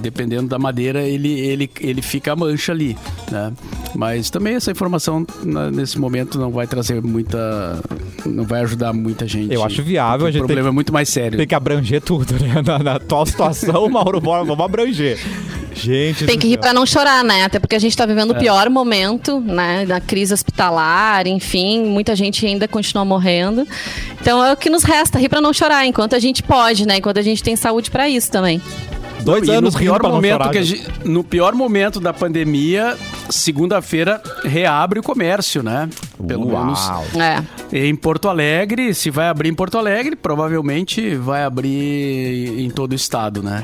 [0.00, 2.96] Dependendo da madeira, ele, ele, ele fica a mancha ali,
[3.30, 3.52] né?
[3.94, 5.26] Mas também essa informação
[5.72, 7.80] nesse momento não vai trazer muita.
[8.26, 9.54] não vai ajudar muita gente.
[9.54, 10.26] Eu acho viável.
[10.26, 11.38] A gente o problema é muito mais sério.
[11.38, 12.62] Tem que abranger tudo, né?
[12.64, 15.18] Na, na atual situação, Mauro, vamos abranger.
[15.74, 16.26] Gente.
[16.26, 17.44] Tem que rir para não chorar, né?
[17.44, 18.36] Até porque a gente está vivendo é.
[18.36, 19.86] o pior momento, né?
[19.86, 23.66] Da crise hospitalar, enfim, muita gente ainda continua morrendo.
[24.20, 26.96] Então é o que nos resta, rir para não chorar, enquanto a gente pode, né?
[26.96, 28.60] Enquanto a gente tem saúde para isso também.
[29.28, 32.96] Dois não, anos no pior momento que gente, no pior momento da pandemia,
[33.28, 35.88] segunda-feira reabre o comércio, né?
[36.26, 36.64] Pelo Uau.
[36.64, 37.86] menos é.
[37.86, 42.94] em Porto Alegre, se vai abrir em Porto Alegre, provavelmente vai abrir em todo o
[42.94, 43.62] estado, né?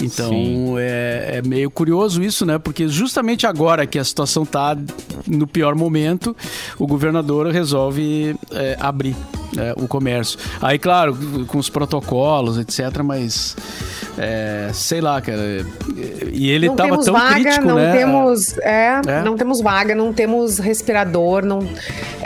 [0.00, 2.58] Então é, é, meio curioso isso, né?
[2.58, 4.76] Porque justamente agora que a situação tá
[5.26, 6.34] no pior momento,
[6.78, 9.14] o governador resolve é, abrir
[9.58, 10.38] é, o comércio.
[10.60, 13.56] Aí, claro, com os protocolos, etc., mas
[14.16, 15.66] é, sei lá, cara.
[16.32, 17.96] E ele não tava tão vaga, crítico, não né?
[17.96, 21.60] Temos, é, é, não temos vaga, não temos respirador, não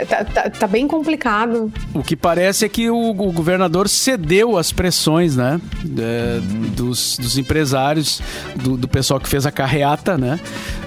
[0.07, 1.71] tá, tá, tá, bem complicado.
[1.93, 5.59] O que parece é que o, o governador cedeu às pressões, né?
[5.97, 6.39] É,
[6.75, 8.21] dos, dos, empresários,
[8.55, 10.39] do, do, pessoal que fez a carreata, né?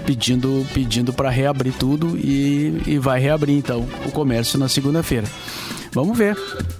[0.06, 5.26] Pedindo, pedindo para reabrir tudo e, e vai reabrir então o comércio na segunda-feira.
[5.94, 6.36] Vamos ver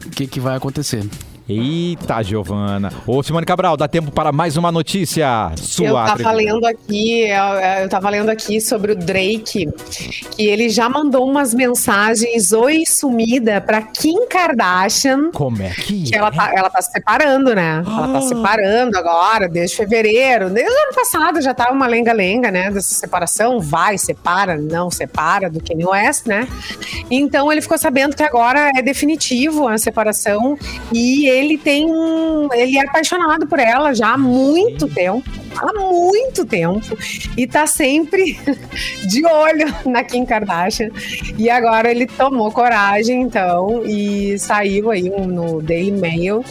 [0.07, 1.05] o que, que vai acontecer.
[1.49, 2.93] Eita, Giovana.
[3.07, 5.87] Ô, Simone Cabral, dá tempo para mais uma notícia sua.
[5.87, 9.69] Eu tava lendo aqui, eu, eu tava lendo aqui sobre o Drake,
[10.31, 15.31] que ele já mandou umas mensagens oi sumida para Kim Kardashian.
[15.33, 16.19] Como é que, que é?
[16.19, 17.83] ela tá, ela tá se separando, né?
[17.85, 18.37] Ela tá se ah.
[18.37, 20.49] separando agora, desde fevereiro.
[20.49, 22.71] Desde o ano passado já tava uma lenga-lenga, né?
[22.71, 26.47] Dessa separação, vai, separa, não separa do Kanye West, né?
[27.11, 30.57] Então ele ficou sabendo que agora é definitivo a separação
[30.93, 32.49] e ele tem um.
[32.53, 35.29] Ele é apaixonado por ela já há muito tempo.
[35.57, 36.97] Há muito tempo.
[37.37, 38.39] E tá sempre
[39.09, 40.91] de olho na Kim Kardashian.
[41.39, 46.45] E agora ele tomou coragem, então, e saiu aí no Daily Mail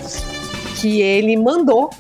[0.81, 1.91] que ele mandou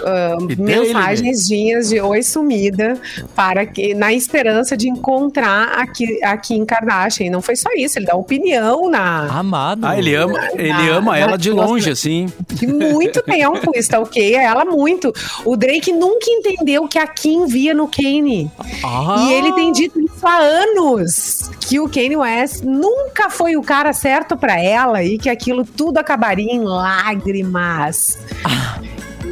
[0.00, 3.00] uh, mensagens de oi sumida
[3.34, 7.26] para que na esperança de encontrar aqui, aqui em Kardashian.
[7.26, 9.26] E não foi só isso, ele dá opinião na.
[9.26, 9.86] Amado.
[9.86, 12.26] Ah, ele ama, na, ele ama ela de longe, assim.
[12.48, 15.12] De muito tempo, stalkeia ela muito.
[15.44, 18.50] O Drake nunca entendeu que a Kim via no Kanye.
[18.84, 19.16] Ah.
[19.20, 21.50] E ele tem dito isso há anos.
[21.60, 25.98] Que o Kanye West nunca foi o cara certo para ela e que aquilo tudo
[25.98, 28.18] acabaria em lágrimas.
[28.44, 28.78] Ah.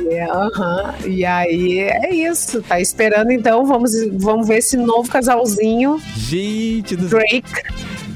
[0.09, 1.11] Uhum.
[1.11, 2.63] E aí é isso.
[2.63, 3.65] Tá esperando então.
[3.65, 6.01] Vamos, vamos ver esse novo casalzinho.
[6.17, 7.43] Gente do Drake.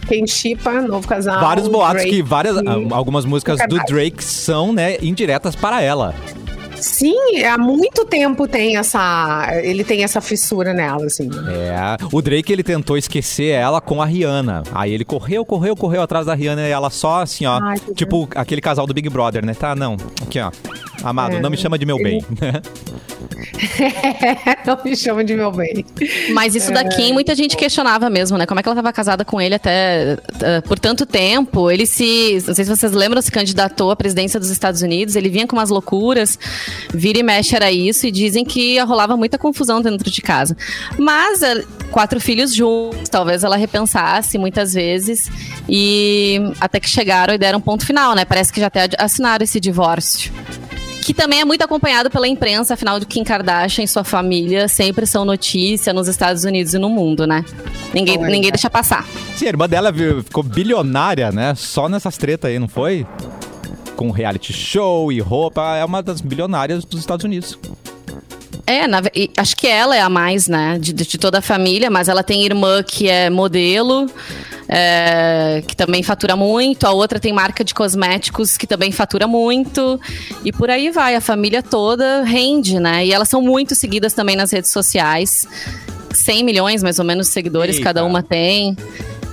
[0.07, 1.41] Quem chipa, novo casal.
[1.41, 2.57] Vários boatos Drake que várias,
[2.91, 6.15] algumas músicas do Drake são, né, indiretas para ela.
[6.83, 9.49] Sim, há muito tempo tem essa.
[9.63, 11.31] Ele tem essa fissura nela, assim.
[11.49, 11.97] É.
[12.13, 14.65] O Drake, ele tentou esquecer ela com a Rihanna.
[14.75, 17.61] Aí ele correu, correu, correu atrás da Rihanna e ela só assim, ó.
[17.63, 18.31] Ai, tipo Deus.
[18.35, 19.55] aquele casal do Big Brother, né?
[19.55, 19.97] Tá, não.
[20.23, 20.51] Aqui, ó.
[21.03, 22.05] Amado, é, não me chama de meu ele...
[22.05, 22.27] bem.
[24.67, 25.85] não me chama de meu bem.
[26.33, 27.13] Mas isso daqui é...
[27.13, 28.47] muita gente questionava mesmo, né?
[28.47, 31.71] Como é que ela estava casada com ele até uh, por tanto tempo?
[31.71, 35.17] Ele se, não sei se vocês lembram, se candidatou à presidência dos Estados Unidos.
[35.17, 36.39] Ele vinha com umas loucuras,
[36.93, 40.57] vira e mexe era isso e dizem que rolava muita confusão dentro de casa.
[40.99, 43.09] Mas uh, quatro filhos juntos.
[43.09, 45.31] Talvez ela repensasse muitas vezes.
[45.69, 48.25] E até que chegaram e deram um ponto final, né?
[48.25, 50.33] Parece que já até assinaram esse divórcio.
[51.05, 55.05] Que também é muito acompanhado pela imprensa, afinal do Kim Kardashian e sua família sempre
[55.07, 57.45] são notícia nos Estados Unidos e no mundo, né?
[57.93, 59.07] Ninguém, Não é, ninguém deixa passar.
[59.37, 59.93] Sim, a irmã dela
[60.25, 61.55] ficou bilionária, né?
[61.57, 63.07] Só nessas tretas aí, não foi?
[63.97, 65.77] Com reality show e roupa.
[65.77, 67.59] É uma das bilionárias dos Estados Unidos.
[68.67, 69.03] É, na
[69.37, 72.45] acho que ela é a mais, né, de, de toda a família, mas ela tem
[72.45, 74.07] irmã que é modelo,
[74.75, 80.01] é, que também fatura muito, a outra tem marca de cosméticos que também fatura muito,
[80.43, 84.35] e por aí vai, a família toda rende, né, e elas são muito seguidas também
[84.35, 85.47] nas redes sociais,
[86.11, 87.85] 100 milhões mais ou menos de seguidores Eita.
[87.85, 88.77] cada uma tem.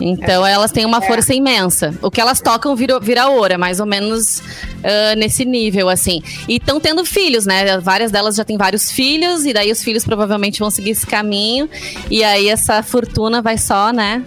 [0.02, 1.94] Então elas têm uma força imensa.
[2.02, 4.42] O que elas tocam vira, vira ouro, é mais ou menos
[4.82, 6.22] ah, nesse nível, assim.
[6.48, 7.78] E estão tendo filhos, né?
[7.80, 11.70] Várias delas já têm vários filhos, e daí os filhos provavelmente vão seguir esse caminho.
[12.10, 14.24] E aí essa fortuna vai só, né?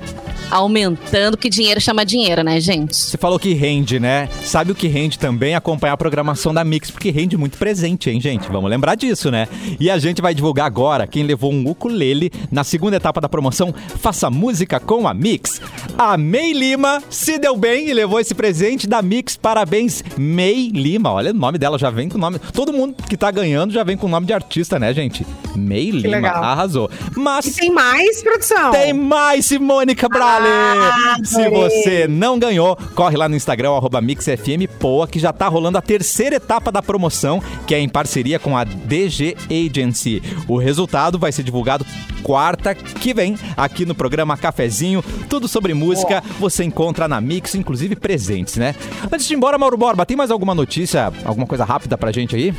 [0.52, 2.94] Aumentando, que dinheiro chama dinheiro, né, gente?
[2.94, 4.28] Você falou que rende, né?
[4.44, 5.54] Sabe o que rende também?
[5.54, 8.46] Acompanhar a programação da Mix, porque rende muito presente, hein, gente?
[8.48, 9.48] Vamos lembrar disso, né?
[9.80, 13.74] E a gente vai divulgar agora quem levou um ukulele na segunda etapa da promoção
[13.98, 15.58] Faça Música com a Mix.
[15.96, 19.38] A May Lima se deu bem e levou esse presente da Mix.
[19.38, 21.12] Parabéns, May Lima.
[21.12, 22.38] Olha, o nome dela já vem com o nome.
[22.52, 25.26] Todo mundo que tá ganhando já vem com o nome de artista, né, gente?
[25.56, 26.16] May Lima.
[26.16, 26.44] legal.
[26.44, 26.90] Arrasou.
[27.16, 27.46] Mas.
[27.46, 28.70] E tem mais, produção?
[28.70, 30.41] Tem mais, Simone Cabrale!
[30.44, 35.78] Ah, Se você não ganhou, corre lá no Instagram, arroba MixFMPoa, que já tá rolando
[35.78, 40.22] a terceira etapa da promoção, que é em parceria com a DG Agency.
[40.48, 41.86] O resultado vai ser divulgado
[42.22, 45.04] quarta que vem, aqui no programa Cafezinho.
[45.28, 48.74] Tudo sobre música você encontra na Mix, inclusive presentes, né?
[49.12, 52.34] Antes de ir embora, Mauro Borba, tem mais alguma notícia, alguma coisa rápida pra gente
[52.34, 52.54] aí?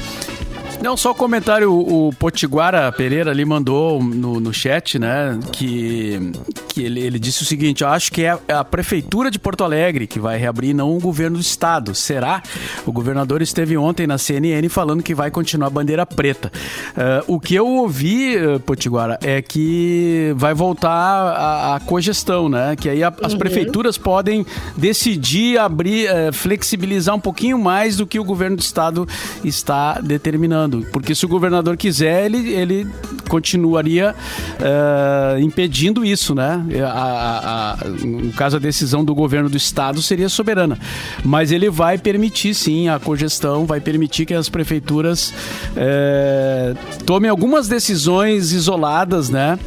[0.84, 6.34] Não, só um comentário, o, o Potiguara Pereira ali mandou no, no chat, né, que,
[6.68, 10.06] que ele, ele disse o seguinte, eu acho que é a Prefeitura de Porto Alegre
[10.06, 11.96] que vai reabrir, não o governo do estado.
[11.96, 12.44] Será?
[12.86, 16.52] O governador esteve ontem na CNN falando que vai continuar a bandeira preta.
[16.98, 22.76] Ah, o que eu ouvi, eh, Potiguara, é que vai voltar a, a cogestão, né,
[22.76, 28.20] que aí a- as prefeituras podem decidir abrir, eh, flexibilizar um pouquinho mais do que
[28.20, 29.08] o governo do estado
[29.46, 30.73] está determinando.
[30.92, 32.88] Porque se o governador quiser, ele, ele
[33.30, 34.16] continuaria
[34.60, 36.64] eh, impedindo isso, né?
[36.84, 40.78] A- a- a- no caso, a decisão do governo do estado seria soberana.
[41.24, 45.34] Mas ele vai permitir, sim, a cogestão, vai permitir que as prefeituras
[45.76, 49.58] eh, tomem algumas decisões isoladas, né?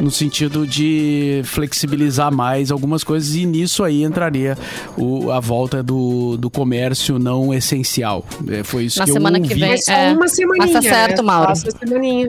[0.00, 4.56] No sentido de flexibilizar mais algumas coisas e nisso aí entraria
[4.96, 8.24] o- a volta do, do comércio não essencial.
[8.48, 9.60] É, foi isso Na que semana eu que ouvi.
[9.60, 9.72] vem.
[9.72, 10.72] É só É, uma semaninha.
[10.72, 11.26] tá certo, né?
[11.26, 11.56] Mauro.
[11.56, 12.28] Só essa semaninha.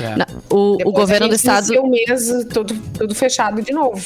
[0.00, 0.16] É.
[0.16, 1.72] Na- O, o governo a do estado.
[1.80, 4.00] o mês tudo, tudo fechado de novo.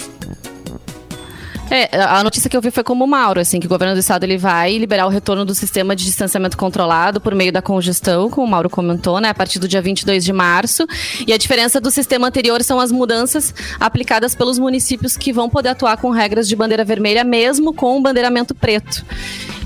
[1.70, 4.00] É, a notícia que eu vi foi como o Mauro, assim, que o governo do
[4.00, 8.28] estado ele vai liberar o retorno do sistema de distanciamento controlado por meio da congestão,
[8.28, 10.86] como o Mauro comentou, né, a partir do dia 22 de março.
[11.26, 15.70] E a diferença do sistema anterior são as mudanças aplicadas pelos municípios que vão poder
[15.70, 19.04] atuar com regras de bandeira vermelha, mesmo com o bandeiramento preto.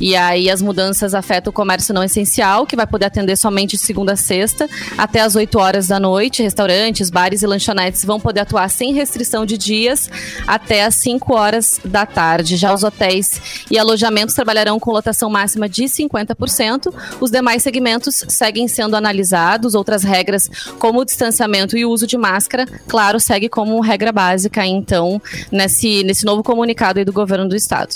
[0.01, 3.83] E aí as mudanças afetam o comércio não essencial, que vai poder atender somente de
[3.83, 6.43] segunda a sexta, até às 8 horas da noite.
[6.43, 10.09] Restaurantes, bares e lanchonetes vão poder atuar sem restrição de dias
[10.47, 12.57] até às 5 horas da tarde.
[12.57, 16.93] Já os hotéis e alojamentos trabalharão com lotação máxima de 50%.
[17.21, 19.75] Os demais segmentos seguem sendo analisados.
[19.75, 24.67] Outras regras, como o distanciamento e o uso de máscara, claro, segue como regra básica,
[24.67, 25.21] então,
[25.51, 27.95] nesse, nesse novo comunicado aí do governo do estado.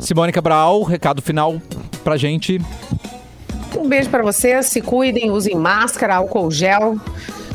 [0.00, 1.60] Simone Cabral, recado final
[2.04, 2.60] pra gente.
[3.76, 6.98] Um beijo pra vocês, se cuidem, usem máscara, álcool gel.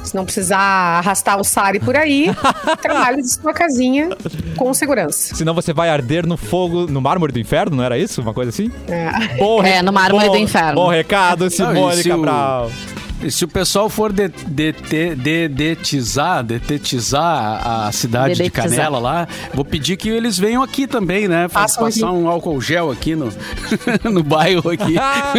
[0.03, 2.27] Se não precisar arrastar o Sari por aí,
[2.81, 4.09] trabalhe de sua casinha
[4.57, 5.33] com segurança.
[5.35, 8.21] Senão você vai arder no fogo, no mármore do inferno, não era isso?
[8.21, 8.71] Uma coisa assim?
[8.87, 9.37] É.
[9.37, 10.75] Bom É, no mármore bom- do inferno.
[10.75, 12.69] Bom recado, Simone e se o- Cabral.
[12.69, 18.69] E se o pessoal for de- dete- dedetizar, detetizar a, a cidade de Dedetizar.
[18.69, 21.47] Canela lá, vou pedir que eles venham aqui também, né?
[21.47, 23.31] Fa- Façam Passar um álcool gel aqui no,
[24.11, 24.97] no bairro aqui.
[24.97, 25.33] Ah,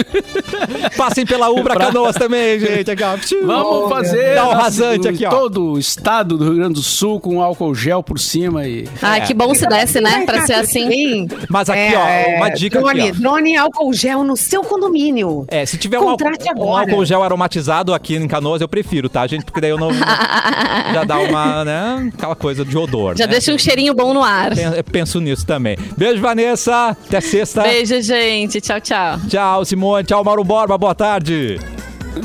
[0.96, 2.90] Passem pela Ubra Pra- Canoas também, gente.
[2.90, 3.04] Aqui.
[3.44, 5.30] Vamos fazer Dá um rasante aqui, ó.
[5.30, 9.26] todo o estado do Rio Grande do Sul com álcool gel por cima e Ai,
[9.26, 10.24] que bom se desse, né?
[10.24, 10.90] Pra ser assim.
[10.90, 11.28] Sim.
[11.48, 13.20] Mas aqui, É, ó, uma dica drone, aqui, ó.
[13.20, 15.44] drone álcool gel no seu condomínio.
[15.48, 16.24] É, se tiver um, álcool-
[16.58, 19.44] um álcool gel aromatizado aqui em Canoas, eu prefiro, tá, gente?
[19.44, 19.90] Porque daí eu não.
[19.92, 22.10] já dá uma, né?
[22.16, 23.16] Aquela coisa de odor.
[23.16, 23.32] Já né?
[23.32, 24.56] deixa um cheirinho bom no ar.
[24.56, 25.76] Eu Penso nisso também.
[25.96, 26.90] Beijo, Vanessa.
[26.90, 27.62] Até sexta.
[27.62, 28.60] Beijo, gente.
[28.60, 29.18] Tchau, tchau.
[29.28, 30.04] Tchau, Simone.
[30.04, 30.78] Tchau, Mauro Borba.
[30.78, 31.58] Boa tarde.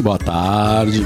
[0.01, 1.05] boa tarde.